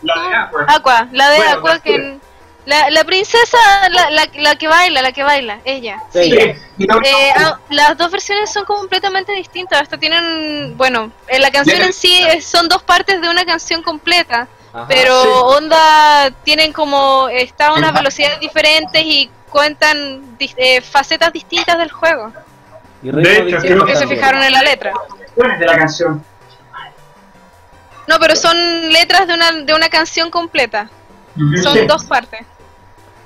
La 0.03 0.21
de 0.21 0.35
Aqua. 0.35 0.65
Aqua, 0.67 1.07
la 1.11 1.29
de 1.31 1.37
Bueno, 1.37 1.51
Aqua, 1.57 1.79
que... 1.79 2.17
La, 2.63 2.91
la 2.91 3.03
princesa, 3.03 3.57
la, 3.89 4.11
la, 4.11 4.27
la 4.35 4.55
que 4.55 4.67
baila, 4.67 5.01
la 5.01 5.11
que 5.11 5.23
baila, 5.23 5.57
ella. 5.65 5.97
Sí. 6.13 6.25
Sí. 6.25 6.29
Sí, 6.31 6.53
Y 6.77 6.85
no- 6.85 6.97
Eh, 7.03 7.33
ah, 7.35 7.57
las 7.69 7.97
dos 7.97 8.11
versiones 8.11 8.53
son 8.53 8.65
completamente 8.65 9.31
distintas, 9.33 9.81
hasta 9.81 9.97
tienen, 9.97 10.77
bueno, 10.77 11.11
eh, 11.27 11.39
la 11.39 11.49
canción 11.49 11.81
en 11.81 11.91
sí 11.91 12.15
es- 12.21 12.45
son 12.45 12.69
dos 12.69 12.83
partes 12.83 13.19
de 13.19 13.27
una 13.29 13.45
canción 13.45 13.81
completa, 13.81 14.47
Ajá. 14.73 14.85
pero 14.87 15.23
sí. 15.23 15.29
onda 15.57 16.29
tienen 16.43 16.71
como, 16.71 17.29
está 17.29 17.69
a 17.69 17.73
unas 17.73 17.93
velocidades 17.93 18.39
diferentes 18.39 19.01
y 19.03 19.27
cuentan 19.51 20.21
eh, 20.39 20.81
facetas 20.81 21.31
distintas 21.31 21.77
del 21.77 21.91
juego, 21.91 22.31
Y 23.03 23.11
de 23.11 23.21
hecho, 23.37 23.61
sí, 23.61 23.67
porque 23.77 23.95
se 23.95 24.07
fijaron 24.07 24.41
en 24.41 24.51
la 24.53 24.63
letra. 24.63 24.93
de 25.35 25.65
la 25.65 25.77
canción. 25.77 26.23
No, 28.07 28.17
pero 28.19 28.35
son 28.35 28.57
letras 28.91 29.27
de 29.27 29.33
una, 29.35 29.51
de 29.51 29.73
una 29.73 29.89
canción 29.89 30.31
completa, 30.31 30.89
son 31.63 31.73
Sí. 31.77 31.85
dos 31.85 32.03
partes. 32.05 32.41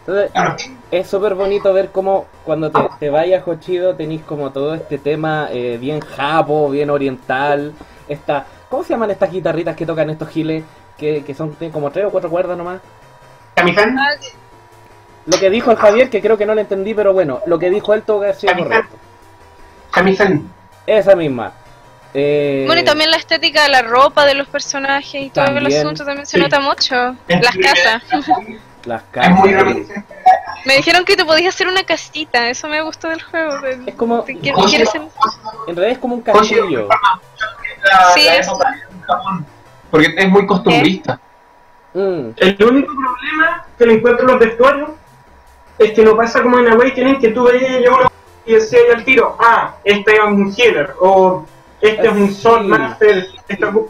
Entonces, 0.05 0.31
es 0.91 1.07
súper 1.09 1.33
bonito 1.33 1.73
ver 1.73 1.89
cómo 1.91 2.27
cuando 2.43 2.69
te, 2.69 2.79
te 2.99 3.09
vayas 3.09 3.47
Hochido 3.47 3.95
tenéis 3.95 4.21
como 4.21 4.51
todo 4.51 4.75
este 4.75 4.99
tema 4.99 5.47
eh, 5.51 5.77
bien 5.79 5.99
japo, 6.01 6.69
bien 6.69 6.91
oriental. 6.91 7.73
Esta, 8.07 8.45
¿Cómo 8.69 8.83
se 8.83 8.89
llaman 8.93 9.09
estas 9.09 9.31
guitarritas 9.31 9.75
que 9.75 9.85
tocan 9.85 10.09
estos 10.11 10.29
giles? 10.29 10.63
Que, 10.95 11.23
que 11.23 11.33
son 11.33 11.55
tienen 11.55 11.71
como 11.73 11.89
tres 11.89 12.05
o 12.05 12.11
cuatro 12.11 12.29
cuerdas 12.29 12.55
nomás. 12.55 12.81
Kami-san, 13.55 13.97
Ah, 13.97 14.11
Lo 15.25 15.39
que 15.39 15.49
dijo 15.49 15.71
el 15.71 15.77
Javier, 15.77 16.09
que 16.09 16.21
creo 16.21 16.37
que 16.37 16.45
no 16.45 16.53
lo 16.55 16.61
entendí, 16.61 16.93
pero 16.93 17.13
bueno, 17.13 17.41
lo 17.47 17.57
que 17.57 17.69
dijo 17.69 17.93
él 17.93 18.03
todo 18.03 18.21
que 18.21 18.27
ha 18.27 18.33
sido 18.33 18.55
correcto. 18.55 18.95
Kami-san. 19.91 20.51
Esa 20.85 21.15
misma. 21.15 21.51
Eh, 22.13 22.63
Bueno, 22.67 22.81
y 22.81 22.85
también 22.85 23.09
la 23.11 23.17
estética 23.17 23.63
de 23.63 23.69
la 23.69 23.81
ropa 23.81 24.25
de 24.25 24.35
los 24.35 24.47
personajes 24.47 25.15
y 25.21 25.29
todo 25.31 25.45
el 25.45 25.55
También. 25.55 25.79
asunto 25.81 26.05
también 26.05 26.25
se 26.25 26.37
Sí. 26.37 26.43
nota 26.43 26.59
mucho. 26.59 27.15
Es 27.27 27.41
Las 27.41 27.57
casas. 27.57 28.03
Las 28.85 29.03
Es 29.13 29.29
muy 29.31 29.51
casas. 29.53 29.75
Me 30.65 30.75
dijeron 30.77 31.03
que 31.05 31.15
te 31.15 31.25
podías 31.25 31.53
hacer 31.55 31.67
una 31.67 31.83
casita, 31.83 32.49
eso 32.49 32.67
me 32.67 32.81
gustó 32.81 33.09
del 33.09 33.21
juego. 33.21 33.53
Es 33.85 33.95
como, 33.95 34.23
en 34.27 34.43
realidad 34.43 35.89
es 35.89 35.97
como 35.97 36.15
un 36.15 36.21
castillo. 36.21 36.87
Sí, 38.13 38.23
la 38.25 38.35
es- 38.37 38.49
Porque 39.91 40.13
es 40.17 40.29
muy 40.29 40.45
costumbrista. 40.45 41.19
Mm, 41.93 42.29
El 42.37 42.57
único 42.63 42.93
problema 42.93 43.65
que 43.77 43.85
le 43.85 43.93
encuentro 43.93 44.25
en 44.25 44.31
los 44.31 44.39
vestuarios 44.39 44.89
es 45.79 45.91
que 45.91 46.03
no 46.03 46.15
pasa 46.15 46.41
como 46.41 46.59
en 46.59 46.67
Awakening 46.69 47.19
que 47.19 47.29
tú 47.29 47.43
veías 47.43 47.81
ya 47.83 47.91
uno 47.91 48.11
y 48.45 48.53
decías 48.53 48.83
al 48.93 49.03
tiro, 49.03 49.35
ah, 49.39 49.75
este 49.83 50.13
es 50.13 50.19
un 50.19 50.53
healer, 50.55 50.93
o 50.99 51.45
este 51.81 52.07
es 52.07 52.13
un. 52.13 52.31
Sword 52.33 52.63
Master. 52.65 53.27
esta 53.47 53.71
cu- 53.71 53.89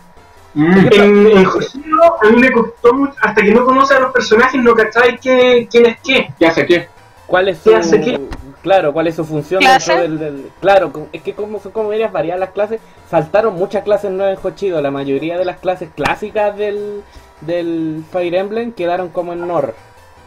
Mm. 0.58 0.77
En, 0.94 1.27
en 1.27 1.46
a 1.46 2.30
mí 2.32 2.38
me 2.39 2.50
costó 2.50 2.94
mucho, 2.94 3.13
hasta 3.22 3.42
que 3.42 3.51
no 3.54 3.65
conoces 3.65 3.98
a 3.98 4.00
los 4.00 4.13
personajes, 4.13 4.62
no 4.63 4.74
cacháis 4.74 5.20
qué- 5.20 5.68
quién 5.70 5.86
es 5.88 5.98
qué. 6.01 6.30
¿Qué 6.39 6.48
hace 6.48 6.65
qué? 6.65 6.88
¿Cuál 7.27 7.50
es 7.50 7.60
¿Qué 7.60 7.72
su, 7.72 7.75
hace 7.75 8.00
qué? 8.00 8.22
claro, 8.62 8.94
cuál 8.94 9.08
es 9.08 9.15
su 9.15 9.25
función 9.25 9.60
¿Clase? 9.60 9.92
dentro 9.98 10.18
del, 10.25 10.36
del- 10.38 10.51
claro, 10.62 10.94
es 11.12 11.22
que 11.24 11.34
como 11.34 11.60
son 11.60 11.74
como 11.74 11.89
varias 11.89 12.10
variadas 12.13 12.39
las 12.39 12.51
clases, 12.51 12.80
saltaron 13.12 13.56
muchas 13.56 13.84
clases 13.84 14.12
nuevas 14.12 14.39
en 14.39 14.48
Hochido, 14.50 14.82
la 14.82 14.92
mayoría 14.92 15.38
de 15.38 15.44
las 15.44 15.58
clases 15.58 15.89
clásicas 15.94 16.56
del, 16.56 17.04
del 17.42 18.06
Fire 18.10 18.36
Emblem 18.36 18.72
quedaron 18.72 19.10
como 19.10 19.34
en 19.34 19.46
Nor. 19.46 19.75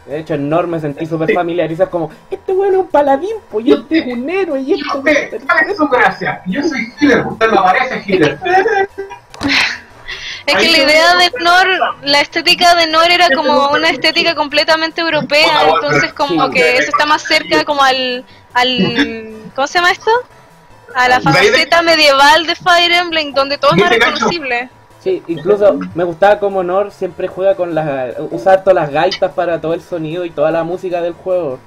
De 0.08 0.20
hecho, 0.20 0.34
en 0.34 0.48
Nor 0.48 0.66
me 0.66 0.80
sentí 0.80 1.04
súper 1.04 1.34
familiarizado 1.34 1.90
como, 1.90 2.10
este 2.30 2.52
bueno 2.54 2.78
es 2.78 2.80
un 2.84 2.88
paladín, 2.88 3.36
pues 3.50 3.66
y 3.66 3.72
este 3.72 3.98
es 3.98 4.06
un 4.06 4.30
héroe, 4.30 4.60
y 4.62 4.72
esto... 4.72 5.02
¿Qué? 5.04 5.38
¿Cuál 5.46 5.70
es 5.70 5.76
su 5.76 5.86
gracia? 5.86 6.40
Yo 6.46 6.62
soy 6.62 6.90
healer, 6.98 7.26
usted 7.26 7.50
no 7.50 7.62
parece 7.62 8.02
healer. 8.06 8.38
Es 10.46 10.54
que 10.56 10.66
Ahí 10.66 10.72
la 10.72 10.78
idea 10.78 11.14
de 11.16 11.30
Nor, 11.40 11.68
la 12.04 12.20
estética 12.22 12.74
de 12.74 12.86
Nor 12.86 13.10
era 13.10 13.28
como 13.34 13.68
una 13.68 13.90
estética 13.90 14.34
completamente 14.34 15.02
europea, 15.02 15.68
entonces 15.74 16.14
como 16.14 16.48
que 16.48 16.78
eso 16.78 16.88
está 16.88 17.04
más 17.04 17.22
cerca 17.22 17.64
como 17.64 17.82
al, 17.82 18.24
al 18.54 19.34
¿cómo 19.54 19.66
se 19.66 19.74
llama 19.74 19.90
esto? 19.90 20.10
A 20.94 21.06
la 21.10 21.20
faceta 21.20 21.82
medieval 21.82 22.46
de 22.46 22.54
Fire 22.54 22.92
Emblem, 22.92 23.34
donde 23.34 23.58
todo 23.58 23.72
es 23.72 23.76
más 23.76 23.90
Dice 23.90 24.00
Nacho. 24.00 24.14
reconocible. 24.14 24.70
Sí, 25.02 25.22
incluso 25.28 25.78
me 25.94 26.04
gustaba 26.04 26.38
como 26.38 26.62
Nor 26.62 26.90
siempre 26.90 27.28
juega 27.28 27.54
con 27.54 27.74
las... 27.74 28.14
usar 28.30 28.64
todas 28.64 28.74
las 28.74 28.90
gaitas 28.90 29.32
para 29.32 29.60
todo 29.60 29.74
el 29.74 29.82
sonido 29.82 30.24
y 30.24 30.30
toda 30.30 30.50
la 30.50 30.64
música 30.64 31.00
del 31.00 31.12
juego. 31.12 31.58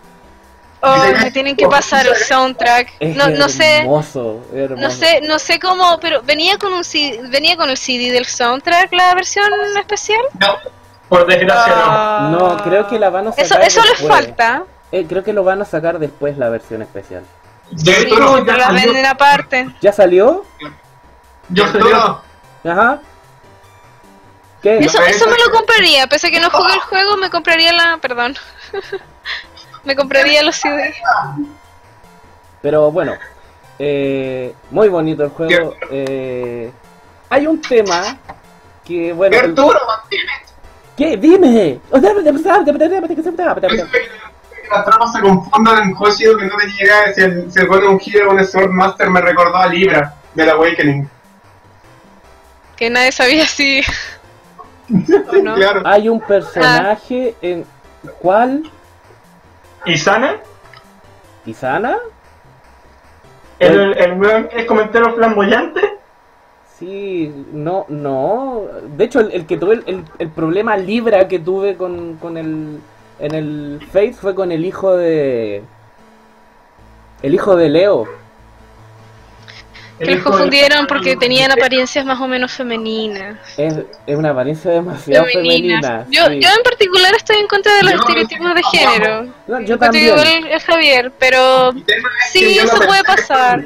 Oh, 0.83 0.97
me 1.21 1.29
tienen 1.31 1.55
que 1.55 1.67
pasar 1.67 2.07
el 2.07 2.15
soundtrack. 2.15 2.89
Es 2.99 3.15
No, 3.15 3.29
no 3.29 3.47
sé, 3.49 3.77
hermoso, 3.81 4.43
hermoso. 4.53 4.81
no 4.81 4.89
sé, 4.89 5.21
no 5.21 5.37
sé 5.37 5.59
cómo, 5.59 5.99
pero 6.01 6.23
venía 6.23 6.57
con 6.57 6.73
un 6.73 6.83
CD, 6.83 7.21
venía 7.29 7.55
con 7.55 7.69
el 7.69 7.77
CD 7.77 8.11
del 8.11 8.25
soundtrack 8.25 8.91
la 8.91 9.13
versión 9.13 9.45
especial. 9.77 10.21
No. 10.39 10.57
Por 11.07 11.27
desgracia 11.27 11.73
Ah. 11.75 12.29
No, 12.31 12.57
creo 12.63 12.87
que 12.87 12.97
la 12.97 13.09
van 13.09 13.27
a 13.27 13.31
sacar 13.31 13.45
Eso, 13.45 13.59
eso 13.59 13.81
les 13.83 14.07
falta. 14.07 14.63
Eh, 14.91 15.05
creo 15.07 15.23
que 15.23 15.33
lo 15.33 15.43
van 15.43 15.61
a 15.61 15.65
sacar 15.65 15.99
después 15.99 16.37
la 16.37 16.49
versión 16.49 16.81
especial. 16.81 17.23
De 17.69 17.93
Sí, 17.93 18.07
pero 18.09 18.43
la 18.57 18.71
venden 18.71 19.05
aparte. 19.05 19.67
¿Ya 19.81 19.93
salió? 19.93 20.45
yo 21.49 21.63
Arturo, 21.65 22.21
Ajá. 22.63 23.01
¿Qué? 24.61 24.77
Eso, 24.79 25.01
eso 25.03 25.27
me 25.27 25.37
lo 25.37 25.51
compraría, 25.51 26.07
pese 26.07 26.27
a 26.27 26.31
que 26.31 26.39
no 26.39 26.49
jugué 26.49 26.73
el 26.73 26.79
juego, 26.79 27.17
me 27.17 27.29
compraría 27.29 27.73
la... 27.73 27.97
Perdón. 27.97 28.35
me 29.83 29.95
compraría 29.95 30.43
los 30.43 30.55
CD. 30.55 30.93
Pero 32.61 32.91
bueno, 32.91 33.15
eh, 33.79 34.53
muy 34.69 34.87
bonito 34.89 35.23
el 35.23 35.29
juego. 35.31 35.75
eh, 35.89 36.71
hay 37.29 37.47
un 37.47 37.59
tema 37.61 38.17
que, 38.85 39.11
bueno... 39.13 39.35
el- 39.35 39.45
Arturo, 39.49 39.79
¿Qué? 40.95 41.17
Dime. 41.17 41.79
las 41.89 42.01
tramas 44.85 45.13
se 45.13 45.21
confundan 45.21 45.83
en 45.89 45.95
Hoshio 45.97 46.37
que 46.37 46.45
no 46.45 46.55
te 46.57 46.67
llega 46.67 47.13
si 47.13 47.21
el, 47.21 47.51
si 47.51 47.59
el 47.59 47.69
un 47.69 47.99
Hero 48.05 48.29
o 48.29 48.33
un 48.33 48.45
Swordmaster 48.45 49.09
me 49.09 49.21
recordó 49.21 49.55
a 49.55 49.67
Libra 49.67 50.13
del 50.35 50.49
Awakening. 50.51 51.09
Que 52.75 52.89
nadie 52.89 53.11
sabía 53.11 53.45
si... 53.47 53.81
¿O 55.31 55.35
no? 55.43 55.55
Claro. 55.55 55.81
Hay 55.85 56.09
un 56.09 56.19
personaje 56.21 57.35
en... 57.41 57.65
¿Cuál? 58.19 58.63
¿Y 59.85 59.97
Sana? 59.97 60.37
¿Isana? 61.45 61.97
¿El, 63.59 63.95
el 63.97 64.49
es 64.51 64.65
comentario 64.65 65.13
flamboyante? 65.13 65.81
Sí, 66.77 67.31
no, 67.53 67.85
no. 67.89 68.63
De 68.97 69.03
hecho, 69.03 69.19
el, 69.19 69.31
el 69.31 69.45
que 69.45 69.57
tuve 69.57 69.75
el, 69.75 69.83
el- 69.85 70.05
el 70.17 70.29
problema 70.29 70.77
Libra 70.77 71.27
que 71.27 71.37
tuve 71.39 71.77
con, 71.77 72.15
con 72.17 72.37
el 72.37 72.79
en 73.19 73.35
el 73.35 73.79
Fate 73.91 74.13
fue 74.13 74.33
con 74.33 74.51
el 74.51 74.65
hijo 74.65 74.97
de 74.97 75.61
el 77.21 77.33
hijo 77.35 77.55
de 77.55 77.69
Leo. 77.69 78.07
Que 80.05 80.15
los 80.15 80.23
confundieron 80.23 80.87
porque 80.87 81.15
tenían 81.15 81.51
apariencias 81.51 82.03
más 82.05 82.19
o 82.19 82.27
menos 82.27 82.51
femeninas. 82.51 83.37
Es, 83.57 83.75
es 84.05 84.15
una 84.15 84.31
apariencia 84.31 84.71
demasiado 84.71 85.25
Femeninas. 85.25 85.81
femenina. 85.81 86.05
Yo, 86.09 86.25
sí. 86.27 86.39
yo 86.39 86.49
en 86.57 86.63
particular 86.63 87.13
estoy 87.15 87.37
en 87.37 87.47
contra 87.47 87.75
de 87.75 87.83
los 87.83 87.93
estereotipos 87.93 88.53
de 88.55 88.63
género. 88.63 89.27
No, 89.47 89.61
yo 89.61 89.77
también. 89.77 90.17
el, 90.17 90.47
el 90.47 90.59
Javier, 90.61 91.11
pero 91.19 91.69
El 91.69 91.83
tema 91.85 92.09
es 92.25 92.31
sí, 92.31 92.39
que 92.39 92.59
eso 92.61 92.77
no 92.77 92.85
puede 92.87 93.03
pasar. 93.03 93.63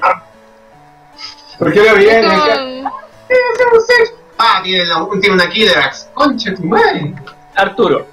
Porque 1.57 1.79
lo 1.83 1.95
vi 1.95 2.03
y 2.03 2.05
decía, 2.07 2.29
Con- 2.29 2.91
¿qué 3.27 3.35
hacemos 3.53 3.89
esto? 4.01 4.17
Ah, 4.37 4.59
tiene, 4.63 4.85
la- 4.85 5.07
tiene 5.21 5.35
una 5.35 5.49
Killer 5.49 5.77
Axe. 5.77 6.07
Concha 6.13 6.53
tu 6.53 6.63
madre. 6.63 7.13
Arturo, 7.55 8.07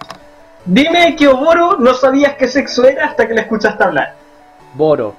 dime 0.65 1.17
que 1.17 1.27
Oboro 1.27 1.77
no 1.79 1.93
sabías 1.95 2.35
qué 2.37 2.47
sexo 2.47 2.85
era 2.85 3.07
hasta 3.07 3.27
que 3.27 3.35
le 3.35 3.41
escuchaste 3.41 3.83
hablar. 3.83 4.15
Boro 4.75 5.17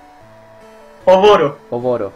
Oboro. 1.05 1.59
o 1.69 1.79
Boro. 1.79 2.13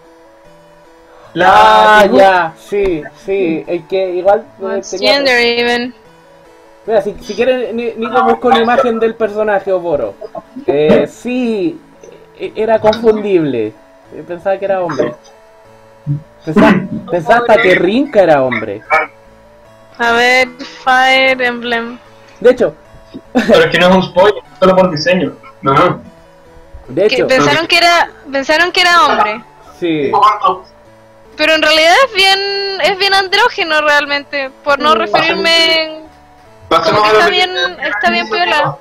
La 1.34 2.00
Ah, 2.00 2.06
ya, 2.06 2.54
sí, 2.58 3.04
sí. 3.26 3.64
Es 3.68 3.84
que 3.88 4.16
igual. 4.16 4.44
eh, 4.62 4.82
gender 4.98 5.38
even? 5.40 5.94
Mira, 6.86 7.02
si, 7.02 7.16
si 7.22 7.36
quieren, 7.36 7.76
ni, 7.76 7.92
ni 7.98 8.06
lo 8.08 8.24
busco 8.24 8.48
una 8.48 8.60
imagen 8.60 9.00
del 9.00 9.14
personaje 9.16 9.72
Oboro. 9.72 10.16
Eh, 10.66 11.06
sí, 11.08 11.80
e- 12.40 12.54
era 12.56 12.80
confundible. 12.80 13.68
Eh, 14.16 14.24
Pensaba 14.26 14.58
que 14.58 14.66
era 14.66 14.82
hombre. 14.82 15.14
Pensaba, 16.46 16.74
pensaba 17.12 17.40
hasta 17.42 17.62
que 17.62 17.76
Rinka 17.76 18.22
era 18.22 18.42
hombre. 18.44 18.82
A 19.98 20.12
ver, 20.14 20.48
Fire 20.84 21.42
Emblem. 21.42 22.00
De 22.40 22.52
hecho, 22.52 22.74
Pero 23.34 23.64
es 23.66 23.68
que 23.68 23.80
no 23.80 23.90
es 23.90 23.96
un 23.96 24.04
spoiler, 24.04 24.44
solo 24.60 24.76
por 24.76 24.90
diseño. 24.92 25.34
No. 25.62 26.00
de 26.88 27.08
Que 27.08 27.16
hecho, 27.16 27.28
pensaron 27.28 27.68
que 27.68 27.78
era 27.78 28.10
pensaron 28.32 28.72
que 28.72 28.82
era 28.82 29.06
hombre. 29.06 29.44
sí. 29.80 30.12
Pero 31.38 31.54
en 31.54 31.62
realidad 31.62 31.94
es 32.08 32.14
bien 32.14 32.40
es 32.84 32.98
bien 32.98 33.14
andrógeno 33.14 33.82
realmente, 33.82 34.50
por 34.64 34.80
no 34.80 34.96
referirme 34.96 36.02
Pasemos 36.70 37.02
a 37.04 37.08
lo 37.14 37.20
está 37.20 37.26
que- 37.26 37.32
bien 37.32 37.52
está 37.84 38.12
bien 38.12 38.30
piola. 38.30 38.78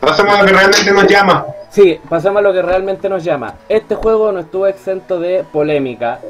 Pasemos 0.00 0.34
a 0.34 0.42
lo 0.42 0.46
que 0.46 0.52
realmente 0.52 0.92
nos 0.92 1.06
llama. 1.06 1.46
Sí, 1.70 2.00
pasamos 2.08 2.38
a 2.40 2.42
lo 2.42 2.52
que 2.52 2.62
realmente 2.62 3.08
nos 3.08 3.24
llama. 3.24 3.54
Este 3.68 3.94
juego 3.94 4.30
no 4.32 4.40
estuvo 4.40 4.66
exento 4.66 5.18
de 5.20 5.44
polémica. 5.52 6.20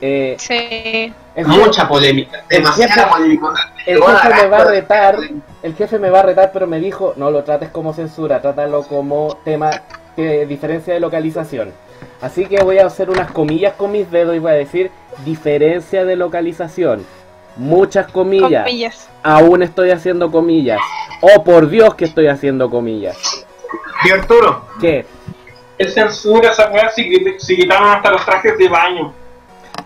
Eh, 0.00 0.36
Sí. 0.38 1.12
Mucha 1.46 1.86
polémica. 1.88 2.42
Demasiada 2.48 3.08
polémica. 3.10 3.46
el 3.86 4.02
jefe 4.02 4.28
me 4.34 4.46
va 4.48 4.58
a 4.58 4.64
retar, 4.64 5.16
el 5.62 5.74
jefe 5.76 5.98
me 5.98 6.10
va 6.10 6.20
a 6.20 6.22
retar, 6.22 6.50
pero 6.52 6.66
me 6.66 6.78
dijo, 6.80 7.14
no 7.16 7.30
lo 7.30 7.44
trates 7.44 7.70
como 7.70 7.92
censura, 7.94 8.40
trátalo 8.42 8.82
como 8.84 9.38
tema 9.44 9.70
que 10.16 10.46
diferencia 10.46 10.94
de 10.94 11.00
localización. 11.00 11.72
Así 12.20 12.46
que 12.46 12.62
voy 12.62 12.78
a 12.78 12.86
hacer 12.86 13.10
unas 13.10 13.30
comillas 13.30 13.74
con 13.74 13.92
mis 13.92 14.10
dedos 14.10 14.36
y 14.36 14.38
voy 14.38 14.52
a 14.52 14.54
decir 14.54 14.90
diferencia 15.24 16.04
de 16.04 16.16
localización. 16.16 17.04
Muchas 17.56 18.10
comillas. 18.10 18.64
Comillas. 18.64 19.08
Aún 19.22 19.62
estoy 19.62 19.90
haciendo 19.90 20.30
comillas. 20.30 20.78
Oh, 21.20 21.42
por 21.44 21.68
Dios 21.68 21.94
que 21.94 22.04
estoy 22.04 22.28
haciendo 22.28 22.70
comillas. 22.70 23.16
Y 24.04 24.10
Arturo, 24.10 24.64
¿Qué? 24.80 25.04
Es 25.78 25.94
censura 25.94 26.50
esa 26.50 26.70
weá 26.70 26.90
si, 26.90 27.10
si 27.38 27.56
quitaron 27.56 27.88
hasta 27.88 28.10
los 28.10 28.24
trajes 28.24 28.56
de 28.58 28.68
baño. 28.68 29.14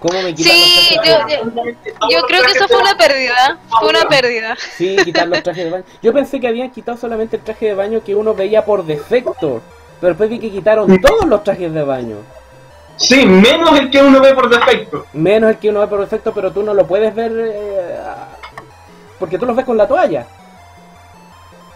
¿Cómo 0.01 0.21
me 0.23 0.35
quitan 0.35 0.53
Sí, 0.53 0.97
los 0.97 1.07
yo, 1.07 1.15
trajes 1.17 1.39
de 1.45 1.51
baño? 1.51 1.77
yo, 1.85 2.09
yo 2.11 2.23
creo 2.27 2.43
que 2.43 2.51
eso 2.53 2.67
fue 2.69 2.79
una 2.79 2.97
pérdida. 2.97 3.59
Fue 3.81 3.89
una 3.91 4.05
pérdida. 4.09 4.57
Sí, 4.77 4.97
quitar 5.05 5.29
los 5.29 5.43
trajes 5.43 5.65
de 5.65 5.71
baño. 5.71 5.85
Yo 6.03 6.13
pensé 6.13 6.41
que 6.41 6.49
habían 6.49 6.71
quitado 6.71 6.99
solamente 6.99 7.37
el 7.37 7.43
traje 7.43 7.67
de 7.67 7.75
baño 7.75 8.03
que 8.05 8.15
uno 8.15 8.35
veía 8.35 8.65
por 8.65 8.85
defecto. 8.85 9.63
Pero 10.01 10.09
después 10.11 10.31
vi 10.31 10.39
que 10.39 10.51
quitaron 10.51 10.99
todos 11.01 11.25
los 11.27 11.43
trajes 11.45 11.73
de 11.73 11.83
baño. 11.83 12.17
Sí, 12.97 13.27
menos 13.27 13.79
el 13.79 13.91
que 13.91 14.03
uno 14.03 14.21
ve 14.21 14.35
por 14.35 14.49
defecto. 14.49 15.07
Menos 15.15 15.51
el 15.51 15.57
que 15.59 15.71
uno 15.71 15.81
ve 15.81 15.87
por 15.89 16.01
defecto, 16.01 16.33
pero 16.33 16.53
tú 16.53 16.63
no 16.63 16.75
lo 16.75 16.87
puedes 16.87 17.15
ver 17.15 17.33
eh, 17.37 17.97
porque 19.19 19.39
tú 19.39 19.47
los 19.47 19.57
ves 19.57 19.65
con 19.65 19.77
la 19.77 19.89
toalla. 19.89 20.27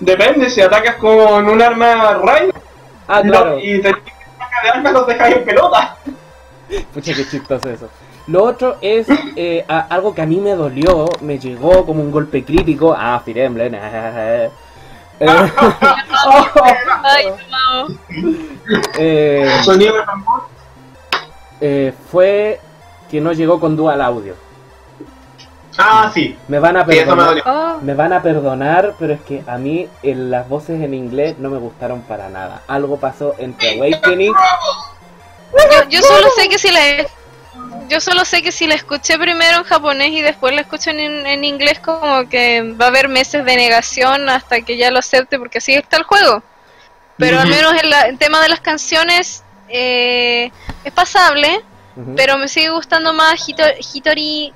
Depende, 0.01 0.49
si 0.49 0.61
atacas 0.61 0.95
con 0.97 1.49
un 1.49 1.61
arma 1.63 2.15
rayo 2.23 2.53
Ah, 3.09 3.21
claro. 3.23 3.59
y 3.59 3.81
te 3.83 3.89
de 3.91 4.69
armas 4.73 4.93
los 4.93 5.07
dejas 5.07 5.33
en 5.33 5.45
pelota. 5.45 5.97
Pucha, 6.95 7.15
qué 7.15 7.27
chistoso 7.29 7.69
eso. 7.71 7.89
Lo 8.27 8.45
otro 8.45 8.77
es 8.83 9.07
eh, 9.37 9.65
a- 9.67 9.87
algo 9.89 10.15
que 10.15 10.21
a 10.23 10.27
mí 10.27 10.37
me 10.37 10.51
dolió, 10.51 11.09
me 11.23 11.39
llegó 11.39 11.85
como 11.87 12.03
un 12.03 12.11
golpe 12.13 12.45
crítico. 12.45 12.95
Ah, 12.97 13.21
Fire 13.25 13.39
Emblem. 13.39 13.75
eh. 13.81 14.51
eh, 18.99 19.61
Sonido 19.65 19.95
de 19.97 20.03
tambor. 20.05 20.43
eh, 21.61 21.93
fue 22.11 22.61
que 23.11 23.21
no 23.21 23.33
llegó 23.33 23.59
con 23.61 23.77
dual 23.77 24.01
audio. 24.03 24.35
Ah, 25.81 26.11
sí. 26.13 26.37
Me 26.49 26.59
van 26.59 26.77
a 26.77 26.85
Sí, 26.85 26.99
eso 26.99 27.15
me 27.15 27.23
perdonar. 27.23 27.43
Oh, 27.47 27.79
Me 27.83 27.95
van 27.95 28.13
a 28.13 28.21
perdonar, 28.23 28.95
pero 28.99 29.15
es 29.15 29.21
que 29.21 29.45
a 29.47 29.59
mí 29.59 29.89
en 30.03 30.31
las 30.31 30.49
voces 30.49 30.83
en 30.83 30.93
inglés 30.93 31.39
no 31.39 31.51
me 31.51 31.59
gustaron 31.59 32.03
para 32.03 32.29
nada. 32.29 32.63
Algo 32.67 32.99
pasó 32.99 33.35
entre 33.39 33.77
Awakening. 33.79 34.33
yo, 34.33 35.89
yo 35.89 36.03
solo 36.03 36.27
sé 36.37 36.49
que 36.49 36.59
si 36.59 36.71
la 36.71 36.81
yo 37.89 38.01
solo 38.01 38.25
sé 38.27 38.43
que 38.43 38.53
si 38.53 38.67
la 38.67 38.75
escuché 38.75 39.19
primero 39.19 39.59
en 39.59 39.65
japonés 39.65 40.11
y 40.11 40.21
después 40.21 40.53
la 40.55 40.61
escucho 40.61 40.91
en, 40.91 40.99
en 41.27 41.43
inglés 41.45 41.79
como 41.81 42.29
que 42.29 42.75
va 42.79 42.87
a 42.87 42.89
haber 42.89 43.09
meses 43.09 43.45
de 43.47 43.57
negación 43.57 44.29
hasta 44.29 44.61
que 44.61 44.77
ya 44.77 44.91
lo 44.91 44.99
acepte 44.99 45.39
porque 45.39 45.59
así 45.59 45.75
está 45.75 45.97
el 45.97 46.03
juego. 46.03 46.43
Pero 47.19 47.41
al 47.41 47.49
menos 47.49 47.75
en 47.83 47.91
la- 47.91 48.03
el 48.03 48.19
tema 48.19 48.41
de 48.41 48.49
las 48.49 48.61
canciones 48.61 49.43
eh, 49.69 50.51
es 50.85 50.93
pasable, 50.93 51.61
pero 52.17 52.39
me 52.39 52.49
sigue 52.49 52.71
gustando 52.71 53.13
más 53.13 53.47
Hito- 53.49 53.65
Hitori 53.93 54.53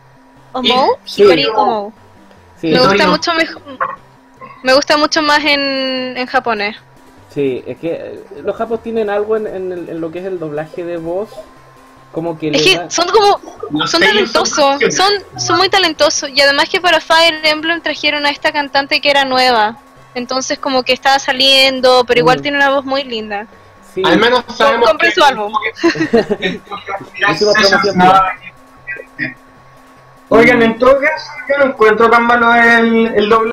Omo. 0.52 0.98
Sí. 1.04 1.22
Hitori 1.24 1.46
Omo. 1.46 1.92
Sí, 2.60 2.68
Me 2.68 2.76
no, 2.76 2.86
gusta 2.88 3.04
no. 3.04 3.10
mucho 3.10 3.34
mejor. 3.34 3.62
Me 4.62 4.72
gusta 4.74 4.96
mucho 4.96 5.22
más 5.22 5.40
en, 5.44 6.16
en 6.16 6.26
japonés. 6.26 6.76
sí, 7.34 7.64
es 7.66 7.78
que 7.78 7.88
eh, 7.92 8.24
los 8.44 8.54
japos 8.56 8.82
tienen 8.82 9.10
algo 9.10 9.36
en, 9.36 9.46
en 9.48 9.72
el- 9.72 9.88
en 9.88 10.00
lo 10.00 10.12
que 10.12 10.20
es 10.20 10.24
el 10.26 10.38
doblaje 10.38 10.84
de 10.84 10.98
voz. 10.98 11.28
Como 12.12 12.38
que 12.38 12.50
Es 12.50 12.62
que 12.62 12.76
da- 12.76 12.90
son 12.90 13.08
como 13.08 13.40
Los 13.70 13.90
son 13.90 14.02
sellos 14.02 14.30
son 14.30 14.44
talentosos, 14.44 14.94
son, 14.94 15.12
son 15.40 15.56
muy 15.56 15.68
talentosos 15.70 16.28
y 16.28 16.40
además 16.42 16.68
que 16.68 16.78
para 16.80 17.00
Fire 17.00 17.40
Emblem 17.44 17.80
trajeron 17.80 18.26
a 18.26 18.30
esta 18.30 18.52
cantante 18.52 19.00
que 19.00 19.10
era 19.10 19.24
nueva, 19.24 19.78
entonces 20.14 20.58
como 20.58 20.82
que 20.82 20.92
estaba 20.92 21.18
saliendo, 21.18 22.04
pero 22.06 22.20
igual 22.20 22.38
Mm. 22.38 22.42
tiene 22.42 22.56
una 22.58 22.70
voz 22.70 22.84
muy 22.84 23.04
linda. 23.04 23.46
sí, 23.94 24.02
Al 24.04 24.18
menos 24.18 24.44
sabemos 24.56 24.88
compre 24.88 25.08
que- 25.08 25.14
su 25.14 25.22
álbum. 25.24 25.52
Promoción. 27.38 27.94
Oigan, 30.28 30.62
en 30.62 30.78
todo 30.78 30.98
caso, 30.98 31.30
yo 31.48 31.58
no 31.58 31.64
encuentro 31.72 32.08
tan 32.08 32.24
malo 32.26 32.54
el, 32.54 33.06
el 33.14 33.28
doble. 33.28 33.52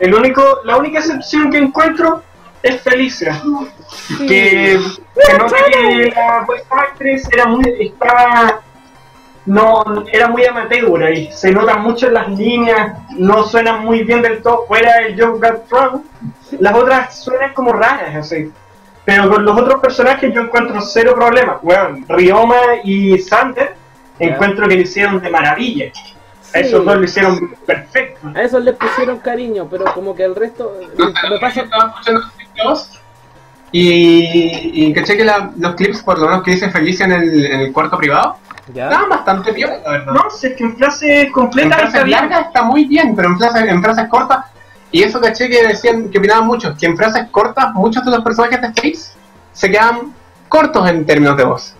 El 0.00 0.14
único, 0.14 0.60
la 0.64 0.76
única 0.78 0.98
excepción 0.98 1.50
que 1.50 1.58
encuentro 1.58 2.22
es 2.62 2.80
Felicia. 2.82 3.40
Que 4.18 4.80
se 5.26 5.38
nota 5.38 5.56
que 5.72 6.12
la 6.14 6.44
voice 6.46 6.64
actress 6.70 7.28
era 7.32 7.46
muy, 7.46 7.64
estaba, 7.80 8.60
no, 9.46 10.04
era 10.12 10.28
muy 10.28 10.44
amateur 10.44 11.12
y 11.12 11.30
se 11.32 11.50
notan 11.50 11.82
mucho 11.82 12.06
en 12.08 12.14
las 12.14 12.28
líneas, 12.28 12.98
no 13.16 13.42
suenan 13.44 13.84
muy 13.84 14.04
bien 14.04 14.22
del 14.22 14.42
todo, 14.42 14.66
fuera 14.66 14.98
el 14.98 15.20
Joe 15.20 15.38
Got 15.38 16.04
las 16.58 16.74
otras 16.74 17.22
suenan 17.22 17.54
como 17.54 17.72
raras 17.72 18.14
así. 18.16 18.50
Pero 19.04 19.30
con 19.30 19.44
los 19.44 19.58
otros 19.58 19.80
personajes 19.80 20.32
yo 20.32 20.42
encuentro 20.42 20.80
cero 20.82 21.14
problema. 21.14 21.58
Bueno, 21.62 22.04
Rioma 22.08 22.58
y 22.84 23.18
Sander 23.18 23.74
encuentro 24.18 24.68
que 24.68 24.74
lo 24.76 24.82
hicieron 24.82 25.20
de 25.20 25.30
maravilla. 25.30 25.90
A 26.54 26.58
esos 26.58 26.84
dos 26.84 26.96
lo 26.96 27.04
hicieron 27.04 27.54
perfecto. 27.64 28.28
A 28.34 28.42
esos 28.42 28.62
les 28.62 28.74
pusieron 28.76 29.18
cariño, 29.18 29.66
pero 29.70 29.84
como 29.94 30.14
que 30.14 30.24
el 30.24 30.34
resto 30.34 30.76
No, 30.98 31.06
me 31.30 31.38
pasa 31.40 31.64
y, 33.72 34.86
y 34.86 34.92
caché 34.92 35.16
que 35.16 35.24
la- 35.24 35.50
los 35.56 35.74
clips, 35.76 36.02
por 36.02 36.18
lo 36.18 36.26
menos 36.28 36.42
que 36.42 36.50
dice 36.52 36.70
Felicia 36.70 37.06
en 37.06 37.12
el, 37.12 37.46
en 37.46 37.60
el 37.60 37.72
cuarto 37.72 37.96
privado, 37.96 38.36
ya. 38.72 38.84
estaban 38.84 39.08
bastante 39.08 39.52
bien, 39.52 39.70
la 39.84 39.90
verdad. 39.90 40.12
No, 40.12 40.30
si 40.30 40.48
es 40.48 40.56
que 40.56 40.64
en 40.64 40.76
frases 40.76 41.24
en 41.24 41.32
completas 41.32 41.72
está 41.72 41.90
frases 41.90 42.04
bien. 42.04 42.20
largas 42.20 42.46
está 42.46 42.62
muy 42.62 42.84
bien, 42.84 43.14
pero 43.14 43.28
en 43.28 43.38
frases, 43.38 43.62
en 43.68 43.82
frases 43.82 44.08
cortas, 44.08 44.46
y 44.92 45.02
eso 45.02 45.20
caché 45.20 45.48
que 45.48 45.66
decían, 45.66 46.10
que 46.10 46.18
opinaban 46.18 46.46
muchos, 46.46 46.76
que 46.78 46.86
en 46.86 46.96
frases 46.96 47.28
cortas 47.30 47.72
muchos 47.74 48.04
de 48.04 48.10
los 48.10 48.22
personajes 48.22 48.60
de 48.60 48.68
Fates 48.68 49.16
se 49.52 49.70
quedan 49.70 50.12
cortos 50.48 50.88
en 50.88 51.06
términos 51.06 51.36
de 51.36 51.44
voz. 51.44 51.74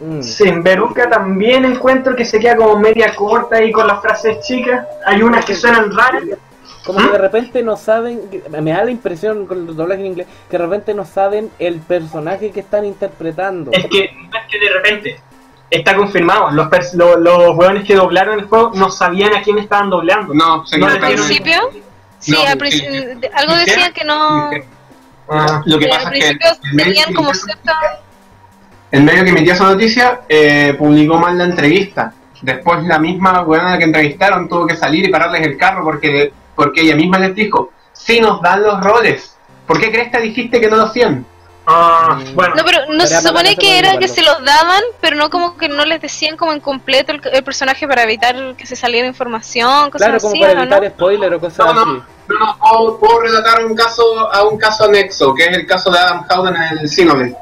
Mm. 0.00 0.20
Sí, 0.20 0.48
en 0.48 0.62
Veruca 0.62 1.08
también 1.08 1.64
encuentro 1.64 2.14
que 2.14 2.24
se 2.24 2.38
queda 2.38 2.56
como 2.56 2.78
media 2.78 3.14
corta 3.14 3.56
ahí 3.56 3.72
con 3.72 3.86
las 3.86 4.00
frases 4.02 4.40
chicas. 4.40 4.86
Hay 5.06 5.22
unas 5.22 5.44
que 5.44 5.54
suenan 5.54 5.90
raras. 5.94 6.24
Como 6.84 7.00
que 7.00 7.08
de 7.08 7.18
repente 7.18 7.62
no 7.64 7.76
saben, 7.76 8.20
me 8.48 8.70
da 8.70 8.84
la 8.84 8.92
impresión 8.92 9.46
con 9.46 9.66
los 9.66 9.76
doblajes 9.76 10.04
en 10.04 10.06
inglés, 10.12 10.26
que 10.48 10.56
de 10.56 10.64
repente 10.64 10.94
no 10.94 11.04
saben 11.04 11.50
el 11.58 11.80
personaje 11.80 12.52
que 12.52 12.60
están 12.60 12.84
interpretando. 12.84 13.72
Es 13.72 13.86
que 13.86 14.10
no 14.30 14.38
es 14.38 14.44
que 14.48 14.58
de 14.60 14.68
repente 14.68 15.20
está 15.70 15.96
confirmado. 15.96 16.50
Los, 16.50 16.68
pers- 16.68 16.92
lo- 16.94 17.16
los 17.18 17.56
hueones 17.56 17.84
que 17.84 17.94
doblaron 17.94 18.38
el 18.38 18.46
juego 18.46 18.72
no 18.74 18.90
sabían 18.90 19.34
a 19.34 19.42
quién 19.42 19.58
estaban 19.58 19.90
doblando. 19.90 20.32
No, 20.34 20.66
se 20.66 20.78
No, 20.78 20.86
¿Al 20.86 20.98
principio? 20.98 21.70
Sí, 22.18 22.32
No, 22.32 22.42
al 22.46 22.58
principio. 22.58 23.30
Algo 23.34 23.54
decía 23.56 23.90
que 23.92 24.04
no. 24.04 24.50
Ah, 25.28 25.60
Lo 25.64 25.78
que 25.78 25.84
que 25.86 25.90
pasa 25.90 26.08
al 26.08 26.14
es 26.16 26.24
que 26.24 26.36
principio 26.36 26.50
el 26.62 26.74
medio 26.74 26.84
tenían 26.86 27.08
que 27.08 27.14
como 27.14 27.34
cierta. 27.34 27.74
el 28.92 29.02
medio 29.02 29.24
que 29.24 29.30
emitía 29.30 29.54
esa 29.54 29.64
noticia 29.64 30.20
eh, 30.28 30.74
publicó 30.78 31.18
mal 31.18 31.36
la 31.36 31.44
entrevista. 31.44 32.12
Después 32.42 32.84
la 32.84 32.98
misma 32.98 33.42
buena 33.42 33.76
que 33.78 33.84
entrevistaron 33.84 34.48
tuvo 34.48 34.66
que 34.66 34.76
salir 34.76 35.04
y 35.06 35.08
pararles 35.10 35.42
el 35.46 35.56
carro 35.56 35.82
porque, 35.82 36.32
porque 36.54 36.82
ella 36.82 36.94
misma 36.94 37.18
les 37.18 37.34
dijo, 37.34 37.70
si 37.92 38.20
nos 38.20 38.40
dan 38.42 38.62
los 38.62 38.80
roles, 38.82 39.36
¿por 39.66 39.80
qué 39.80 39.90
crees 39.90 40.10
que 40.12 40.20
dijiste 40.20 40.60
que 40.60 40.68
no 40.68 40.76
lo 40.76 40.84
hacían? 40.84 41.26
Ah, 41.66 42.18
bueno. 42.34 42.54
No, 42.56 42.64
pero 42.64 42.78
no 42.92 43.06
se 43.06 43.20
supone 43.20 43.56
que 43.56 43.78
era 43.78 43.98
que 43.98 44.06
¿no? 44.06 44.14
se 44.14 44.22
los 44.22 44.44
daban, 44.44 44.82
pero 45.00 45.16
no 45.16 45.30
como 45.30 45.56
que 45.56 45.68
no 45.68 45.84
les 45.84 46.00
decían 46.00 46.36
como 46.36 46.52
en 46.52 46.60
completo 46.60 47.12
el, 47.12 47.20
el 47.32 47.44
personaje 47.44 47.86
para 47.88 48.02
evitar 48.04 48.54
que 48.56 48.66
se 48.66 48.76
saliera 48.76 49.06
información, 49.06 49.90
cosas 49.90 50.06
Claro, 50.08 50.20
como 50.20 50.32
así, 50.32 50.40
para 50.40 50.52
¿o 50.52 50.62
evitar 50.62 50.82
no? 50.82 50.88
spoiler 50.90 51.34
o 51.34 51.40
cosas 51.40 51.58
No, 51.66 51.72
no, 51.74 51.80
así. 51.82 52.02
no, 52.28 52.38
no, 52.38 52.58
puedo, 52.58 52.98
puedo 52.98 53.20
relatar 53.20 53.64
un 53.64 53.74
caso 53.74 54.02
a 54.32 54.42
un 54.44 54.58
caso 54.58 54.84
anexo, 54.84 55.34
que 55.34 55.44
es 55.46 55.56
el 55.56 55.66
caso 55.66 55.90
de 55.90 55.98
Adam 55.98 56.24
Howden 56.30 56.56
en 56.56 56.78
el 56.78 56.88
Xenoblade. 56.88 57.36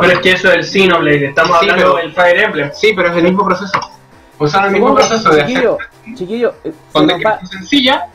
Pero 0.00 0.12
es 0.12 0.18
que 0.20 0.32
eso 0.32 0.48
es 0.48 0.54
el 0.56 0.64
Xenoblade. 0.64 1.26
Estamos 1.28 1.58
Sí, 1.60 1.68
hablando 1.70 1.94
pero- 1.94 1.96
del 2.06 2.12
Fire 2.14 2.38
Emblem. 2.40 2.70
Sí, 2.74 2.92
pero 2.94 3.08
es 3.10 3.16
el 3.16 3.22
mismo 3.24 3.44
proceso. 3.44 3.78
Usaron 4.38 4.66
el 4.68 4.72
mismo 4.72 4.94
proceso 4.94 5.28
de 5.30 5.42
hacer 5.42 5.46
chiquillo, 5.54 5.78
chiquillo, 6.16 6.54
eh, 6.64 6.72
nos, 6.94 7.06
va, 7.20 7.40
sencilla. 7.44 8.06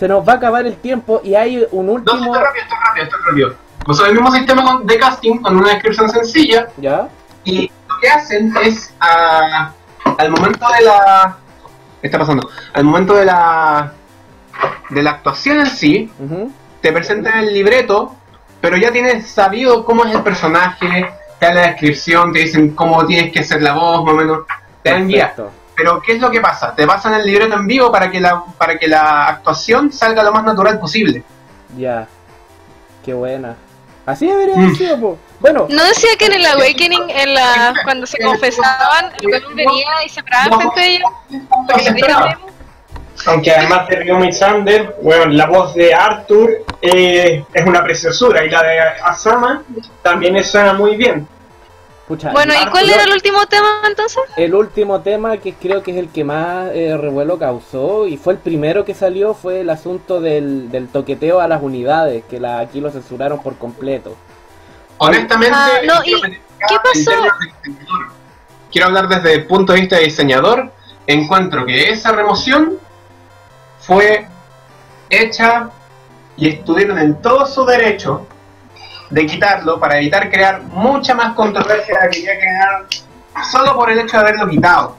se 0.00 0.08
nos 0.08 0.26
va 0.26 0.32
a 0.32 0.36
acabar 0.36 0.64
el 0.66 0.76
tiempo 0.76 1.20
y 1.22 1.34
hay 1.34 1.66
un 1.70 1.86
No, 1.86 1.92
último... 1.92 2.34
está 2.34 2.46
rápido, 2.46 2.64
está 2.64 2.76
rápido, 2.86 3.04
está 3.04 3.16
rápido. 3.28 3.54
Usan 3.86 4.06
el 4.08 4.14
mismo 4.14 4.32
sistema 4.32 4.80
de 4.82 4.98
casting 4.98 5.38
con 5.38 5.56
una 5.56 5.70
descripción 5.70 6.10
sencilla 6.10 6.68
¿Ya? 6.76 7.08
y 7.44 7.70
lo 7.88 8.00
que 8.00 8.08
hacen 8.08 8.52
es 8.64 8.92
ah, 9.00 9.72
al 10.18 10.30
momento 10.30 10.66
de 10.78 10.84
la 10.84 11.36
¿qué 12.00 12.08
está 12.08 12.18
pasando? 12.18 12.48
Al 12.72 12.84
momento 12.84 13.14
de 13.14 13.24
la 13.24 13.92
de 14.90 15.02
la 15.02 15.10
actuación 15.10 15.60
en 15.60 15.66
sí, 15.66 16.10
te 16.80 16.92
presentan 16.92 17.40
el 17.40 17.52
libreto, 17.52 18.14
pero 18.60 18.76
ya 18.76 18.90
tienes 18.92 19.28
sabido 19.28 19.84
cómo 19.84 20.04
es 20.04 20.14
el 20.14 20.22
personaje, 20.22 21.10
te 21.38 21.46
dan 21.46 21.56
la 21.56 21.62
descripción, 21.62 22.32
te 22.32 22.40
dicen 22.40 22.74
cómo 22.74 23.04
tienes 23.04 23.32
que 23.32 23.40
hacer 23.40 23.60
la 23.62 23.74
voz, 23.74 24.04
más 24.04 24.14
o 24.14 24.16
menos, 24.16 24.38
te 24.82 24.90
dan 24.90 25.08
guía. 25.08 25.34
Pero 25.76 26.00
¿qué 26.00 26.12
es 26.12 26.20
lo 26.20 26.30
que 26.30 26.40
pasa? 26.40 26.74
Te 26.74 26.86
pasan 26.86 27.14
el 27.14 27.26
libreto 27.26 27.54
en 27.54 27.66
vivo 27.66 27.92
para 27.92 28.10
que 28.10 28.18
la 28.18 28.42
para 28.56 28.78
que 28.78 28.88
la 28.88 29.26
actuación 29.26 29.92
salga 29.92 30.22
lo 30.22 30.32
más 30.32 30.44
natural 30.44 30.78
posible. 30.78 31.22
Ya. 31.76 32.08
Qué 33.04 33.12
buena. 33.12 33.56
Así 34.06 34.26
debería 34.26 34.56
Mm. 34.56 34.64
haber 34.64 34.76
sido, 34.76 35.00
po. 35.00 35.18
Bueno, 35.40 35.66
No 35.68 35.84
decía 35.84 36.10
que 36.18 36.26
en 36.26 36.32
el 36.34 36.46
Awakening, 36.46 37.10
en 37.10 37.34
la, 37.34 37.74
cuando 37.84 38.06
se 38.06 38.18
confesaban, 38.22 39.12
el 39.20 39.26
weón 39.28 39.54
venía 39.54 40.04
y 40.04 40.08
se 40.08 40.22
paraba 40.22 40.56
frente 40.58 40.80
a 40.80 40.86
ellos. 40.86 41.10
Aunque 43.26 43.50
además 43.50 43.88
de 43.88 43.96
Ryomi 43.96 44.32
Sander, 44.32 44.94
bueno, 45.02 45.26
la 45.26 45.46
voz 45.46 45.74
de 45.74 45.92
Arthur 45.94 46.64
eh, 46.82 47.44
es 47.52 47.66
una 47.66 47.82
preciosura 47.82 48.44
y 48.44 48.50
la 48.50 48.62
de 48.62 48.78
Asama 49.04 49.62
también 50.02 50.42
suena 50.44 50.74
muy 50.74 50.96
bien. 50.96 51.26
Pucha, 52.06 52.30
Bueno, 52.32 52.54
¿y 52.54 52.66
cuál 52.70 52.88
era 52.90 53.04
el 53.04 53.12
último 53.12 53.46
tema 53.46 53.80
entonces? 53.86 54.22
el 54.36 54.54
último 54.54 55.00
tema 55.00 55.36
que 55.38 55.54
creo 55.54 55.82
que 55.82 55.92
es 55.92 55.96
el 55.98 56.08
que 56.08 56.24
más 56.24 56.70
eh, 56.72 56.96
revuelo 56.96 57.38
causó 57.38 58.06
y 58.06 58.16
fue 58.16 58.34
el 58.34 58.38
primero 58.38 58.84
que 58.84 58.94
salió 58.94 59.34
fue 59.34 59.60
el 59.60 59.70
asunto 59.70 60.20
del, 60.20 60.70
del 60.70 60.88
toqueteo 60.88 61.40
a 61.40 61.48
las 61.48 61.62
unidades, 61.62 62.24
que 62.28 62.38
la, 62.40 62.60
aquí 62.60 62.80
lo 62.80 62.90
censuraron 62.90 63.42
por 63.42 63.56
completo. 63.56 64.14
Honestamente, 64.98 65.54
Ah, 65.56 65.78
no, 65.86 65.94
¿y 66.04 66.20
qué 66.20 66.76
pasó? 66.82 67.10
Quiero 68.70 68.86
hablar 68.88 69.08
desde 69.08 69.34
el 69.34 69.46
punto 69.46 69.72
de 69.72 69.80
vista 69.80 69.96
de 69.96 70.04
diseñador. 70.04 70.70
Encuentro 71.06 71.64
que 71.66 71.90
esa 71.90 72.12
remoción 72.12 72.78
fue 73.80 74.26
hecha 75.08 75.70
y 76.36 76.48
estuvieron 76.48 76.98
en 76.98 77.20
todo 77.22 77.46
su 77.46 77.64
derecho 77.64 78.26
de 79.10 79.26
quitarlo 79.26 79.78
para 79.78 79.98
evitar 79.98 80.30
crear 80.30 80.62
mucha 80.62 81.14
más 81.14 81.34
controversia 81.34 81.94
de 81.94 82.00
la 82.06 82.10
que 82.10 82.18
quería 82.24 82.38
crear 82.38 82.86
solo 83.50 83.74
por 83.74 83.90
el 83.90 83.98
hecho 84.00 84.16
de 84.16 84.22
haberlo 84.22 84.48
quitado. 84.48 84.96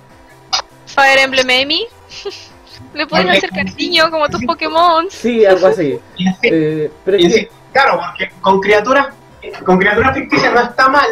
Fire 0.86 1.20
Emblem 1.20 1.50
Amy. 1.50 1.86
Le 2.93 3.06
pueden 3.08 3.28
Porque- 3.28 3.38
hacer 3.38 3.50
cariño 3.52 4.10
como 4.12 4.30
tus 4.30 4.43
Pokémon. 4.46 5.08
Sí, 5.10 5.46
algo 5.46 5.67
así. 5.67 6.00
Y 6.15 6.28
así- 6.28 6.39
Eh, 6.43 6.91
pero 7.04 7.17
que- 7.17 7.28
así- 7.28 7.48
claro, 7.74 8.00
porque 8.08 8.32
con 8.41 8.60
criaturas 8.62 9.08
con 9.63 9.78
criaturas 9.78 10.13
ficticias 10.13 10.52
no 10.54 10.60
está 10.62 10.89
mal, 10.89 11.06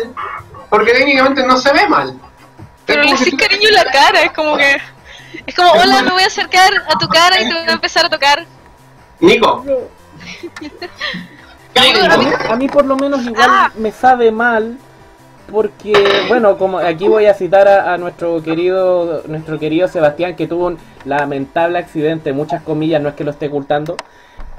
porque 0.70 0.92
técnicamente 0.92 1.46
no 1.46 1.56
se 1.58 1.72
ve 1.72 1.88
mal. 1.88 2.20
Pero 2.86 3.04
le 3.04 3.12
haces 3.12 3.34
cariño 3.36 3.70
en 3.70 3.76
la 3.76 3.86
cara, 3.86 4.24
es 4.24 4.32
como 4.32 4.58
que. 4.58 4.78
Es 5.46 5.56
como, 5.56 5.72
hola, 5.72 6.02
me 6.02 6.12
voy 6.12 6.24
a 6.24 6.28
acercar 6.28 6.72
a 6.90 6.98
tu 6.98 7.08
cara 7.08 7.40
y 7.42 7.48
te 7.48 7.54
voy 7.54 7.64
a 7.68 7.72
empezar 7.74 8.06
a 8.06 8.10
tocar. 8.10 8.46
Nico, 9.20 9.64
A 11.78 12.18
mí, 12.18 12.26
a 12.50 12.56
mí 12.56 12.68
por 12.70 12.86
lo 12.86 12.96
menos 12.96 13.24
igual 13.26 13.48
Ah. 13.50 13.72
me 13.78 13.92
sabe 13.92 14.32
mal 14.32 14.78
porque 15.52 15.94
bueno 16.28 16.58
como 16.58 16.80
aquí 16.80 17.08
voy 17.08 17.26
a 17.28 17.34
citar 17.36 17.68
a, 17.68 17.94
a 17.94 17.98
nuestro 17.98 18.42
querido 18.42 19.22
nuestro 19.28 19.60
querido 19.60 19.88
Sebastián 19.88 20.36
que 20.36 20.48
tuvo 20.48 20.68
un 20.68 20.78
lamentable 21.04 21.78
accidente 21.78 22.34
muchas 22.34 22.64
comillas 22.64 23.00
no 23.02 23.10
es 23.10 23.16
que 23.16 23.24
lo 23.24 23.32
esté 23.32 23.48
ocultando 23.48 23.96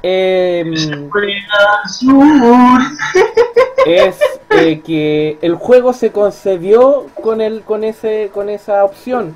em, 0.01 0.73
es 3.85 4.17
eh, 4.51 4.81
que 4.81 5.37
el 5.41 5.55
juego 5.55 5.91
se 5.93 6.11
concebió 6.11 7.07
con 7.21 7.41
el 7.41 7.63
con 7.63 7.83
ese 7.83 8.29
con 8.33 8.49
esa 8.49 8.83
opción 8.85 9.35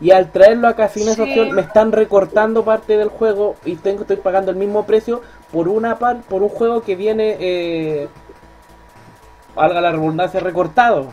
y 0.00 0.10
al 0.12 0.30
traerlo 0.30 0.68
acá 0.68 0.88
sin 0.88 1.08
esa 1.08 1.24
Sí. 1.24 1.30
opción 1.30 1.52
me 1.52 1.62
están 1.62 1.92
recortando 1.92 2.64
parte 2.64 2.96
del 2.96 3.08
juego 3.08 3.56
y 3.64 3.76
tengo 3.76 4.02
estoy 4.02 4.16
pagando 4.16 4.50
el 4.50 4.56
mismo 4.56 4.84
precio 4.86 5.20
por 5.52 5.68
una 5.68 5.98
par, 5.98 6.22
por 6.22 6.42
un 6.42 6.48
juego 6.48 6.82
que 6.82 6.96
viene 6.96 7.36
eh, 7.38 8.08
valga 9.54 9.80
la 9.80 9.92
redundancia 9.92 10.40
recortado 10.40 11.08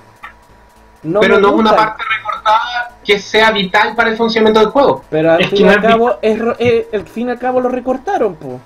no 1.04 1.20
pero 1.20 1.40
no 1.40 1.50
es 1.50 1.54
una 1.56 1.76
parte 1.76 2.04
recortada 2.18 2.98
que 3.04 3.20
sea 3.20 3.52
vital 3.52 3.96
para 3.96 4.10
el 4.10 4.18
funcionamiento 4.18 4.60
del 4.60 4.70
juego. 4.70 5.04
Pero 5.10 5.32
al 5.32 5.42
Es 5.42 5.50
fin 5.50 5.66
y 5.66 5.70
al 5.70 5.76
es 5.78 5.82
cabo, 5.82 6.16
es, 6.22 6.38
ro- 6.40 6.56
eh, 6.60 6.88
al 6.94 7.08
fin 7.08 7.28
y 7.30 7.32
al 7.32 7.40
cabo 7.40 7.62
lo 7.62 7.70
recortaron, 7.70 8.36
po. 8.36 8.60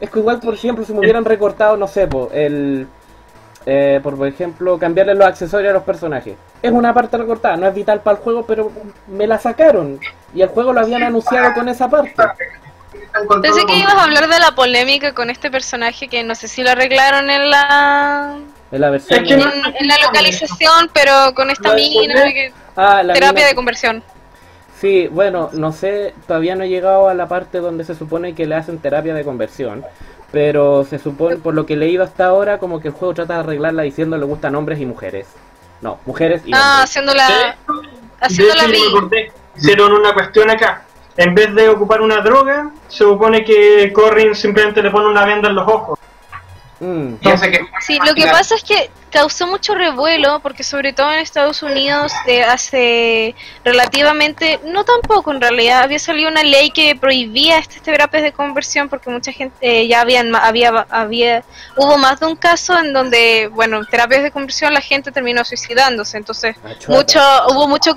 Es 0.00 0.08
que 0.08 0.20
igual, 0.20 0.38
por 0.38 0.54
ejemplo, 0.54 0.84
si 0.84 0.92
me 0.92 1.00
hubieran 1.00 1.24
recortado, 1.24 1.76
no 1.76 1.88
sé, 1.88 2.06
po, 2.06 2.30
el... 2.32 2.86
eh, 3.66 3.98
por 4.02 4.24
ejemplo, 4.26 4.78
cambiarle 4.78 5.16
los 5.16 5.26
accesorios 5.26 5.70
a 5.70 5.74
los 5.74 5.82
personajes. 5.82 6.36
Es 6.62 6.70
una 6.70 6.94
parte 6.94 7.18
recortada, 7.18 7.56
no 7.56 7.66
es 7.66 7.74
vital 7.74 8.00
para 8.02 8.16
el 8.16 8.22
juego, 8.22 8.44
pero 8.46 8.70
me 9.08 9.26
la 9.26 9.38
sacaron. 9.38 9.98
Y 10.32 10.42
el 10.42 10.48
juego 10.50 10.72
lo 10.72 10.80
habían 10.80 11.02
anunciado 11.02 11.52
con 11.54 11.68
esa 11.68 11.90
parte. 11.90 12.22
Pensé 13.42 13.66
que 13.66 13.76
ibas 13.76 13.94
a 13.94 14.04
hablar 14.04 14.28
de 14.28 14.38
la 14.38 14.52
polémica 14.54 15.12
con 15.14 15.30
este 15.30 15.50
personaje 15.50 16.08
que 16.08 16.22
no 16.24 16.34
sé 16.34 16.48
si 16.48 16.62
lo 16.62 16.70
arreglaron 16.70 17.28
en 17.30 17.50
la 17.50 18.38
En 18.70 18.80
la 18.80 18.90
versión... 18.90 19.20
Es 19.22 19.28
que 19.28 19.34
en, 19.34 19.40
no- 19.40 19.50
en 19.78 19.88
la 19.88 19.98
localización, 19.98 20.90
pero 20.92 21.34
con 21.34 21.50
esta 21.50 21.70
¿La 21.70 21.74
mina, 21.74 22.14
que- 22.32 22.52
Ah, 22.76 23.02
la 23.02 23.12
terapia 23.14 23.32
mina- 23.34 23.46
de 23.48 23.54
conversión. 23.54 24.02
Sí, 24.80 25.08
bueno, 25.08 25.50
no 25.54 25.72
sé, 25.72 26.14
todavía 26.26 26.54
no 26.54 26.62
he 26.64 26.68
llegado 26.68 27.08
a 27.08 27.14
la 27.14 27.26
parte 27.26 27.58
donde 27.58 27.84
se 27.84 27.94
supone 27.96 28.34
que 28.34 28.46
le 28.46 28.54
hacen 28.54 28.78
terapia 28.78 29.12
de 29.14 29.24
conversión. 29.24 29.84
Pero 30.30 30.84
se 30.84 30.98
supone, 30.98 31.36
por 31.36 31.54
lo 31.54 31.64
que 31.66 31.72
he 31.72 31.76
leído 31.76 32.04
hasta 32.04 32.26
ahora, 32.26 32.58
como 32.58 32.80
que 32.80 32.88
el 32.88 32.94
juego 32.94 33.14
trata 33.14 33.34
de 33.34 33.40
arreglarla 33.40 33.82
diciendo 33.82 34.16
le 34.18 34.26
gustan 34.26 34.54
hombres 34.54 34.78
y 34.78 34.84
mujeres. 34.86 35.26
No, 35.80 35.98
mujeres 36.06 36.42
y 36.44 36.52
Ah, 36.54 36.58
hombres. 36.58 36.84
haciéndola, 36.84 37.28
De 37.28 37.54
haciéndola 38.20 38.62
acordé, 38.88 39.32
hicieron 39.56 39.92
una 39.92 40.12
cuestión 40.12 40.50
acá. 40.50 40.82
En 41.18 41.34
vez 41.34 41.52
de 41.52 41.68
ocupar 41.68 42.00
una 42.00 42.20
droga, 42.20 42.70
se 42.86 42.98
supone 42.98 43.44
que 43.44 43.92
Corrin 43.92 44.36
simplemente 44.36 44.80
le 44.80 44.92
pone 44.92 45.08
una 45.08 45.26
venda 45.26 45.48
en 45.48 45.56
los 45.56 45.66
ojos. 45.66 45.98
Mm. 46.80 47.14
Que 47.16 47.66
Sí, 47.80 47.98
lo 48.04 48.14
que 48.14 48.26
pasa 48.26 48.54
es 48.54 48.62
que 48.62 48.90
causó 49.10 49.46
mucho 49.46 49.74
revuelo 49.74 50.40
porque 50.40 50.62
sobre 50.62 50.92
todo 50.92 51.10
en 51.12 51.20
Estados 51.20 51.62
Unidos 51.62 52.12
de 52.26 52.44
hace 52.44 53.34
relativamente, 53.64 54.60
no 54.64 54.84
tampoco 54.84 55.32
en 55.32 55.40
realidad, 55.40 55.82
había 55.82 55.98
salido 55.98 56.30
una 56.30 56.42
ley 56.42 56.70
que 56.70 56.94
prohibía 56.94 57.58
estas 57.58 57.82
terapias 57.82 58.22
de 58.22 58.32
conversión 58.32 58.88
porque 58.88 59.08
mucha 59.08 59.32
gente 59.32 59.56
eh, 59.62 59.88
ya 59.88 60.02
habían 60.02 60.34
había 60.34 60.86
había 60.90 61.42
hubo 61.76 61.96
más 61.96 62.20
de 62.20 62.26
un 62.26 62.36
caso 62.36 62.78
en 62.78 62.92
donde, 62.92 63.48
bueno, 63.50 63.84
terapias 63.86 64.22
de 64.22 64.30
conversión 64.30 64.74
la 64.74 64.82
gente 64.82 65.10
terminó 65.10 65.44
suicidándose, 65.44 66.18
entonces 66.18 66.56
Ah, 66.64 66.74
mucho 66.88 67.20
hubo 67.48 67.68
mucho 67.68 67.94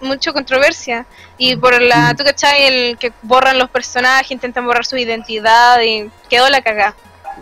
mucho 0.00 0.32
controversia. 0.32 1.06
Y 1.38 1.56
por 1.56 1.80
la 1.80 2.14
tú 2.14 2.24
cachai 2.24 2.64
el 2.64 2.98
que 2.98 3.12
borran 3.22 3.58
los 3.58 3.70
personajes, 3.70 4.30
intentan 4.30 4.66
borrar 4.66 4.84
su 4.84 4.96
identidad 4.96 5.80
y 5.80 6.10
quedó 6.28 6.48
la 6.48 6.60
cagada. 6.60 6.94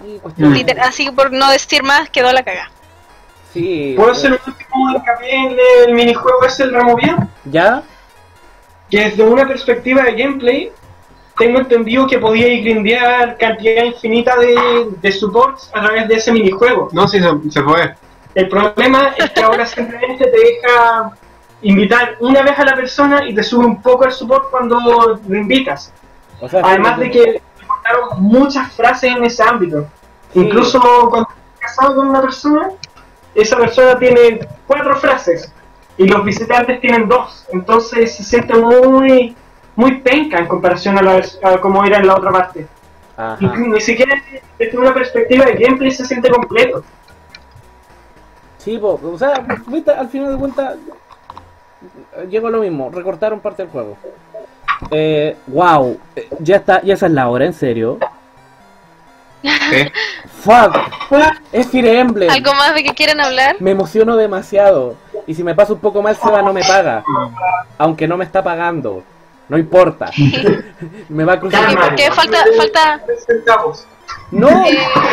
Y 0.07 0.19
cuestión- 0.19 0.53
Liter- 0.55 0.81
así 0.81 1.07
que 1.07 1.13
por 1.13 1.33
no 1.33 1.51
decir 1.51 1.83
más, 1.83 2.09
quedó 2.11 2.33
la 2.33 2.43
cagada. 2.43 2.71
Sí. 3.53 3.95
¿Puedo 3.97 4.11
eh, 4.11 4.13
hacer 4.13 4.33
un 4.33 4.39
último 4.47 4.91
hincapié 4.97 5.35
en 5.35 5.57
el 5.89 5.95
minijuego 5.95 6.45
ese, 6.47 6.65
el 6.65 6.73
Ramovia? 6.75 7.29
¿Ya? 7.45 7.83
Que 8.91 9.05
desde 9.11 9.23
una 9.23 9.47
perspectiva 9.47 10.03
de 10.03 10.13
gameplay, 10.13 10.73
tengo 11.39 11.59
entendido 11.61 12.07
que 12.07 12.19
podíais 12.19 12.63
grindear 12.65 13.37
cantidad 13.39 13.85
infinita 13.85 14.37
de, 14.37 14.55
de 15.01 15.13
supports 15.13 15.71
a 15.75 15.81
través 15.83 16.09
de 16.09 16.15
ese 16.17 16.33
minijuego. 16.33 16.89
No, 16.93 17.07
sí, 17.07 17.21
se, 17.21 17.29
se 17.51 17.63
fue. 17.63 17.95
El 18.35 18.49
problema 18.49 19.15
es 19.17 19.31
que 19.31 19.43
ahora 19.43 19.65
simplemente 19.67 20.25
te 20.25 20.31
deja 20.31 21.11
invitar 21.63 22.17
una 22.21 22.43
vez 22.43 22.59
a 22.59 22.65
la 22.65 22.75
persona 22.75 23.25
y 23.27 23.35
te 23.35 23.43
sube 23.43 23.65
un 23.67 23.81
poco 23.83 24.05
el 24.05 24.13
support 24.13 24.51
cuando 24.51 25.21
lo 25.27 25.37
invitas. 25.37 25.93
O 26.41 26.49
sea, 26.49 26.61
Además 26.65 26.99
de 27.01 27.11
que 27.11 27.43
muchas 28.18 28.72
frases 28.72 29.14
en 29.16 29.24
ese 29.24 29.42
ámbito. 29.42 29.87
Sí. 30.33 30.40
Incluso 30.40 30.81
cuando 31.11 31.29
estás 31.29 31.59
casado 31.61 31.96
con 31.96 32.09
una 32.09 32.20
persona, 32.20 32.70
esa 33.35 33.57
persona 33.57 33.98
tiene 33.98 34.46
cuatro 34.66 34.96
frases 34.96 35.53
y 35.96 36.07
los 36.07 36.24
visitantes 36.24 36.81
tienen 36.81 37.09
dos. 37.09 37.46
Entonces 37.53 38.16
se 38.16 38.24
siente 38.24 38.55
muy 38.55 39.37
muy 39.79 40.01
penca 40.01 40.38
en 40.38 40.48
comparación 40.48 40.98
a, 40.98 41.03
la, 41.03 41.22
a 41.44 41.61
como 41.61 41.85
era 41.85 41.98
en 41.98 42.07
la 42.09 42.16
otra 42.16 42.33
parte. 42.33 42.66
Ajá. 43.16 43.38
Ni 43.57 43.81
siquiera 43.81 44.20
desde 44.59 44.77
una 44.77 44.92
perspectiva 44.92 45.44
de 45.44 45.55
gameplay 45.55 45.92
se 45.92 46.05
siente 46.05 46.29
completo. 46.31 46.83
Sí, 48.59 48.77
po, 48.79 49.01
o 49.03 49.16
sea, 49.16 49.35
al 49.35 50.09
final 50.09 50.33
de 50.33 50.38
cuentas, 50.38 50.77
llegó 52.29 52.51
lo 52.51 52.61
mismo, 52.61 52.90
recortaron 52.90 53.38
parte 53.38 53.62
del 53.62 53.70
juego. 53.70 53.96
Eh, 54.91 55.37
wow, 55.47 55.99
eh, 56.17 56.29
ya 56.41 56.57
está, 56.57 56.83
ya 56.83 56.95
esa 56.95 57.07
es 57.07 57.12
la 57.12 57.29
hora, 57.29 57.45
en 57.47 57.53
serio. 57.55 57.99
Sí. 59.43 59.49
Fuck, 60.43 60.77
es 61.53 61.67
Fire 61.69 61.87
Emblem. 61.87 62.31
¿Algo 62.31 62.55
más 62.55 62.75
de 62.75 62.83
que 62.85 62.95
quieran 62.95 63.21
hablar? 63.21 63.57
Me 63.61 63.71
emociono 63.71 64.17
demasiado. 64.17 64.97
Y 65.27 65.35
si 65.35 65.45
me 65.45 65.55
pasa 65.55 65.73
un 65.75 65.79
poco 65.81 66.03
mal, 66.03 66.17
Seba 66.17 66.43
no 66.43 66.53
me 66.53 66.62
paga. 66.62 67.05
Aunque 67.77 68.09
no 68.09 68.17
me 68.17 68.25
está 68.25 68.43
pagando. 68.43 69.03
No 69.49 69.57
importa. 69.59 70.11
me 71.09 71.25
va 71.25 71.35
a 71.35 71.37
¿Y 71.37 71.38
crucificar. 71.38 71.79
por 71.88 71.95
qué 71.95 72.11
falta, 72.11 72.38
falta. 72.57 73.01
No, 74.31 74.49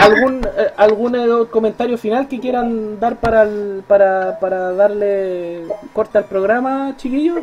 algún 0.01 0.45
eh, 0.57 0.71
algún 0.75 1.15
eh, 1.15 1.45
comentario 1.49 1.97
final 1.97 2.27
que 2.27 2.39
quieran 2.39 2.99
dar 2.99 3.15
para 3.17 3.43
el- 3.43 3.83
para 3.87 4.37
para 4.39 4.73
darle 4.73 5.63
corte 5.93 6.17
al 6.17 6.25
programa, 6.25 6.93
chiquillos. 6.97 7.39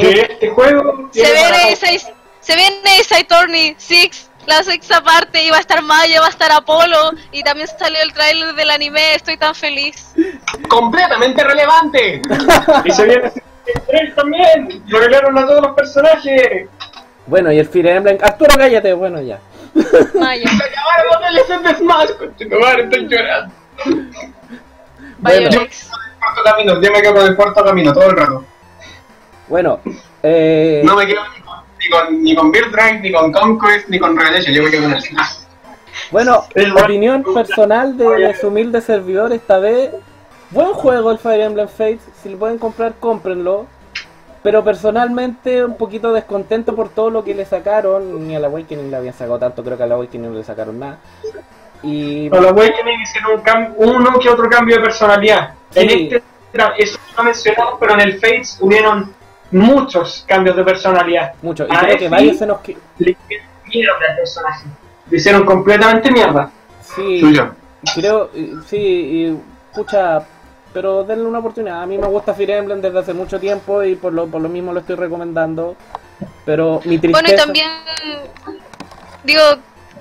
Que 0.00 0.20
este 0.20 0.48
juego 0.50 1.08
se 1.12 1.32
viene 1.32 1.72
esa, 1.72 1.86
se 2.40 2.56
viene 2.56 3.00
esa 3.00 3.22
Tourney 3.24 3.74
6, 3.78 4.30
la 4.46 4.62
sexta 4.62 5.02
parte, 5.02 5.44
y 5.44 5.50
va 5.50 5.58
a 5.58 5.60
estar 5.60 5.82
Maya, 5.82 6.20
va 6.20 6.26
a 6.26 6.30
estar 6.30 6.50
Apolo, 6.52 7.12
y 7.32 7.42
también 7.42 7.68
salió 7.78 8.00
el 8.02 8.12
tráiler 8.12 8.54
del 8.54 8.70
anime, 8.70 9.14
estoy 9.14 9.36
tan 9.36 9.54
feliz. 9.54 10.14
¡Completamente 10.68 11.44
relevante! 11.44 12.22
Y 12.84 12.90
se 12.90 13.04
viene 13.04 13.32
el 13.74 13.82
3 13.82 14.14
también. 14.14 14.82
Revelaron 14.88 15.36
a 15.36 15.46
todos 15.46 15.62
los 15.62 15.76
personajes. 15.76 16.68
Bueno, 17.26 17.52
y 17.52 17.58
el 17.58 17.68
Fire 17.68 17.88
Emblem. 17.88 18.18
Arturo, 18.22 18.54
cállate. 18.56 18.92
Bueno, 18.94 19.20
ya. 19.20 19.38
Maya, 20.14 20.48
¡Acabaron 20.48 21.34
los 21.34 21.48
DLC 21.48 21.62
de 21.62 21.74
Smash! 21.76 22.10
Continuar, 22.18 22.80
estoy 22.80 23.06
llorando. 23.08 23.54
Bueno, 25.18 25.50
Violex. 25.50 25.90
Cuarto 26.18 26.42
camino, 26.44 26.80
yo 26.80 26.90
me 26.90 27.02
quedo 27.02 27.14
con 27.14 27.26
el 27.26 27.36
cuarto 27.36 27.64
camino 27.64 27.92
todo 27.92 28.10
el 28.10 28.16
rato. 28.16 28.44
Bueno 29.48 29.80
eh, 30.22 30.82
No 30.84 30.96
me 30.96 31.06
quedo 31.06 31.20
ni 31.34 31.40
con, 31.42 31.58
ni 31.78 31.88
con, 31.90 32.22
ni 32.24 32.34
con 32.34 32.52
Beard 32.52 32.70
Drive, 32.70 33.00
ni 33.00 33.12
con 33.12 33.32
Conquest, 33.32 33.88
ni 33.88 33.98
con 33.98 34.16
Revelation, 34.16 34.54
yo 34.54 34.62
me 34.62 34.70
quedo 34.70 34.82
con 34.82 34.92
el 34.94 35.02
Smash. 35.02 35.32
bueno, 36.10 36.44
opinión 36.82 37.22
personal 37.34 37.96
de, 37.96 38.08
de 38.08 38.34
su 38.36 38.48
humilde 38.48 38.80
servidor 38.80 39.32
esta 39.32 39.58
vez. 39.58 39.90
Buen 40.50 40.68
juego 40.72 41.10
el 41.10 41.18
Fire 41.18 41.40
Emblem 41.42 41.68
Fates. 41.68 42.00
Si 42.22 42.30
lo 42.30 42.38
pueden 42.38 42.58
comprar, 42.58 42.94
cómprenlo. 42.98 43.66
Pero 44.42 44.64
personalmente 44.64 45.62
un 45.64 45.76
poquito 45.76 46.12
descontento 46.12 46.74
por 46.74 46.88
todo 46.88 47.10
lo 47.10 47.22
que 47.24 47.34
le 47.34 47.44
sacaron. 47.44 48.26
Ni 48.26 48.34
a 48.34 48.40
la 48.40 48.46
Awakening 48.46 48.90
le 48.90 48.96
habían 48.96 49.12
sacado 49.12 49.38
tanto, 49.38 49.62
creo 49.62 49.76
que 49.76 49.82
a 49.82 49.86
la 49.86 49.96
Awakening 49.96 50.30
no 50.32 50.38
le 50.38 50.44
sacaron 50.44 50.78
nada. 50.78 50.98
Y 51.82 52.28
A 52.28 52.40
los 52.40 52.46
Awakening 52.52 53.00
hicieron 53.02 53.32
un 53.38 53.44
cam- 53.44 53.74
uno 53.76 54.18
que 54.18 54.28
otro 54.30 54.48
cambio 54.48 54.76
de 54.76 54.82
personalidad. 54.82 55.50
En 55.74 55.90
este, 55.90 56.22
eso 56.78 56.98
no 57.16 57.24
mencionamos, 57.24 57.74
pero 57.78 57.94
en 57.94 58.00
el 58.00 58.14
Fates 58.14 58.58
hubieron 58.62 59.12
muchos 59.50 60.24
cambios 60.26 60.56
de 60.56 60.64
personalidad. 60.64 61.34
mucho. 61.42 61.66
Y 61.68 61.74
A 61.74 61.80
creo 61.80 61.98
que 61.98 62.08
varios 62.08 62.38
se 62.38 62.46
nos... 62.46 62.60
que- 62.60 62.76
Le 62.98 63.10
hicieron 63.12 63.46
mierda 63.66 63.92
al 64.10 64.16
personaje. 64.16 64.64
Hicieron 65.10 65.44
completamente 65.44 66.10
mierda. 66.10 66.50
Sí, 66.82 67.22
creo... 67.94 68.30
Sí, 68.66 68.76
y... 68.76 69.38
Pucha... 69.74 70.20
Pero 70.72 71.02
denle 71.02 71.24
una 71.24 71.38
oportunidad. 71.38 71.82
A 71.82 71.86
mí 71.86 71.96
me 71.96 72.06
gusta 72.06 72.34
Fire 72.34 72.50
Emblem 72.50 72.80
desde 72.82 72.98
hace 72.98 73.14
mucho 73.14 73.40
tiempo 73.40 73.82
y 73.82 73.96
por 73.96 74.12
lo, 74.12 74.26
por 74.26 74.42
lo 74.42 74.48
mismo 74.50 74.72
lo 74.72 74.80
estoy 74.80 74.96
recomendando. 74.96 75.76
Pero 76.44 76.80
mi 76.84 76.98
tristeza... 76.98 77.22
Bueno, 77.22 77.34
y 77.34 77.36
también, 77.36 77.70
digo, 79.24 79.40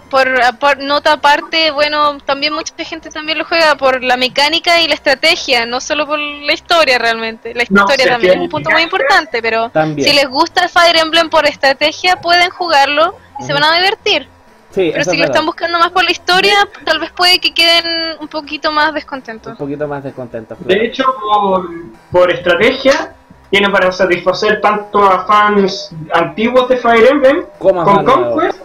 por, 0.10 0.28
por 0.60 0.78
nota 0.80 1.13
aparte, 1.13 1.72
bueno, 1.72 2.17
también 2.20 2.54
mucha 2.54 2.74
gente 2.84 3.10
también 3.10 3.38
lo 3.38 3.46
juega 3.46 3.76
por 3.76 4.04
la 4.04 4.17
mecánica 4.17 4.82
y 4.82 4.88
la 4.88 4.93
estrategia, 4.96 5.65
no 5.65 5.80
solo 5.82 6.06
por 6.08 6.20
la 6.20 6.54
historia 6.54 6.98
realmente. 6.98 7.54
La 7.54 7.63
No, 7.70 7.82
historia 7.82 8.08
también 8.13 8.34
es 8.36 8.39
un 8.39 8.50
punto 8.50 8.70
muy 8.72 8.82
importante, 8.84 9.41
pero 9.41 9.70
También. 9.70 10.08
si 10.08 10.15
les 10.15 10.28
gusta 10.28 10.63
el 10.63 10.70
Fire 10.70 10.96
Emblem 10.98 11.30
por 11.30 11.46
estrategia, 11.46 12.15
pueden 12.22 12.50
jugarlo 12.50 13.15
y 13.39 13.43
se 13.43 13.54
van 13.54 13.63
a 13.63 13.76
divertir. 13.76 14.28
Sí, 14.72 14.89
Pero 14.91 15.04
si 15.06 15.12
es 15.12 15.17
lo 15.20 15.26
están 15.26 15.46
buscando 15.46 15.80
más 15.80 15.91
por 15.91 16.04
la 16.04 16.12
historia, 16.12 16.54
tal 16.86 17.00
vez 17.00 17.12
puede 17.12 17.39
que 17.39 17.54
queden 17.54 18.17
un 18.20 18.28
poquito 18.28 18.72
más 18.72 18.89
Un 18.89 18.96
descontentos. 18.96 19.58
poquito 19.58 19.88
más 19.88 20.04
descontentos. 20.04 20.58
claro. 20.58 20.80
De 20.82 20.86
hecho, 20.88 21.04
por, 21.20 21.70
por 22.12 22.32
estrategia, 22.32 23.13
tiene 23.50 23.70
para 23.70 23.91
satisfacer 23.93 24.60
tanto 24.60 25.02
a 25.04 25.26
fans 25.26 25.89
antiguos 26.13 26.67
de 26.67 26.78
Fire 26.78 27.08
Emblem 27.12 27.46
Como 27.58 27.82
a 27.82 27.86
con 27.86 27.96
fans 27.96 28.06
nuevos. 28.08 28.34
Conquest. 28.34 28.60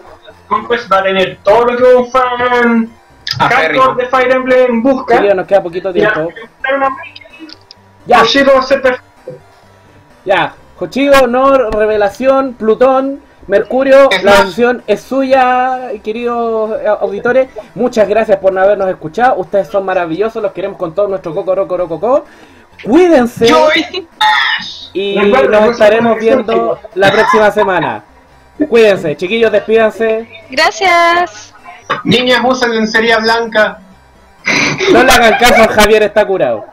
Conquest 0.53 0.91
va 0.91 0.99
a 0.99 1.03
tener 1.03 1.37
todo 1.43 1.65
lo 1.65 1.77
que 1.77 1.83
un 1.83 2.11
fan 2.11 2.89
hardcore 3.39 4.03
de 4.03 4.09
Fire 4.09 4.31
Emblem 4.31 4.83
busca. 4.83 5.15
Chiquillos, 5.15 5.35
nos 5.35 5.47
queda 5.47 5.63
poquito 5.63 5.93
tiempo. 5.93 6.29
Ya, 8.05 8.19
Yoshiro 8.19 8.53
va 8.53 8.59
a 8.59 8.63
ser 8.63 8.81
perfecto. 8.81 9.05
ya. 10.25 10.53
Hochido, 10.83 11.13
Honor, 11.23 11.73
Revelación, 11.73 12.55
Plutón, 12.55 13.21
Mercurio, 13.47 14.11
Es 14.11 14.21
la 14.21 14.41
decisión 14.41 14.83
es 14.85 15.01
suya, 15.01 15.91
queridos 16.03 16.77
eh, 16.81 16.87
auditores. 16.87 17.47
Muchas 17.73 18.09
gracias 18.09 18.37
por 18.39 18.51
no 18.51 18.59
habernos 18.59 18.89
escuchado. 18.89 19.35
Ustedes 19.37 19.69
son 19.69 19.85
maravillosos, 19.85 20.43
los 20.43 20.51
queremos 20.51 20.77
con 20.77 20.93
todo 20.93 21.07
nuestro 21.07 21.33
coco, 21.33 21.55
roco, 21.55 21.77
roco, 21.77 21.99
coco. 22.01 22.25
Cuídense 22.83 23.47
y 24.91 25.15
nos 25.15 25.69
estaremos 25.69 26.19
viendo 26.19 26.77
la 26.95 27.11
próxima 27.11 27.49
semana. 27.51 28.03
Cuídense, 28.69 29.17
chiquillos, 29.17 29.51
despídanse. 29.51 30.27
Gracias. 30.49 31.53
Niñas 32.03 32.41
usan 32.43 32.75
lencería 32.75 33.17
blanca. 33.19 33.79
No 34.91 35.03
le 35.03 35.11
hagan 35.11 35.37
caso, 35.39 35.67
Javier 35.69 36.03
está 36.03 36.25
curado. 36.25 36.65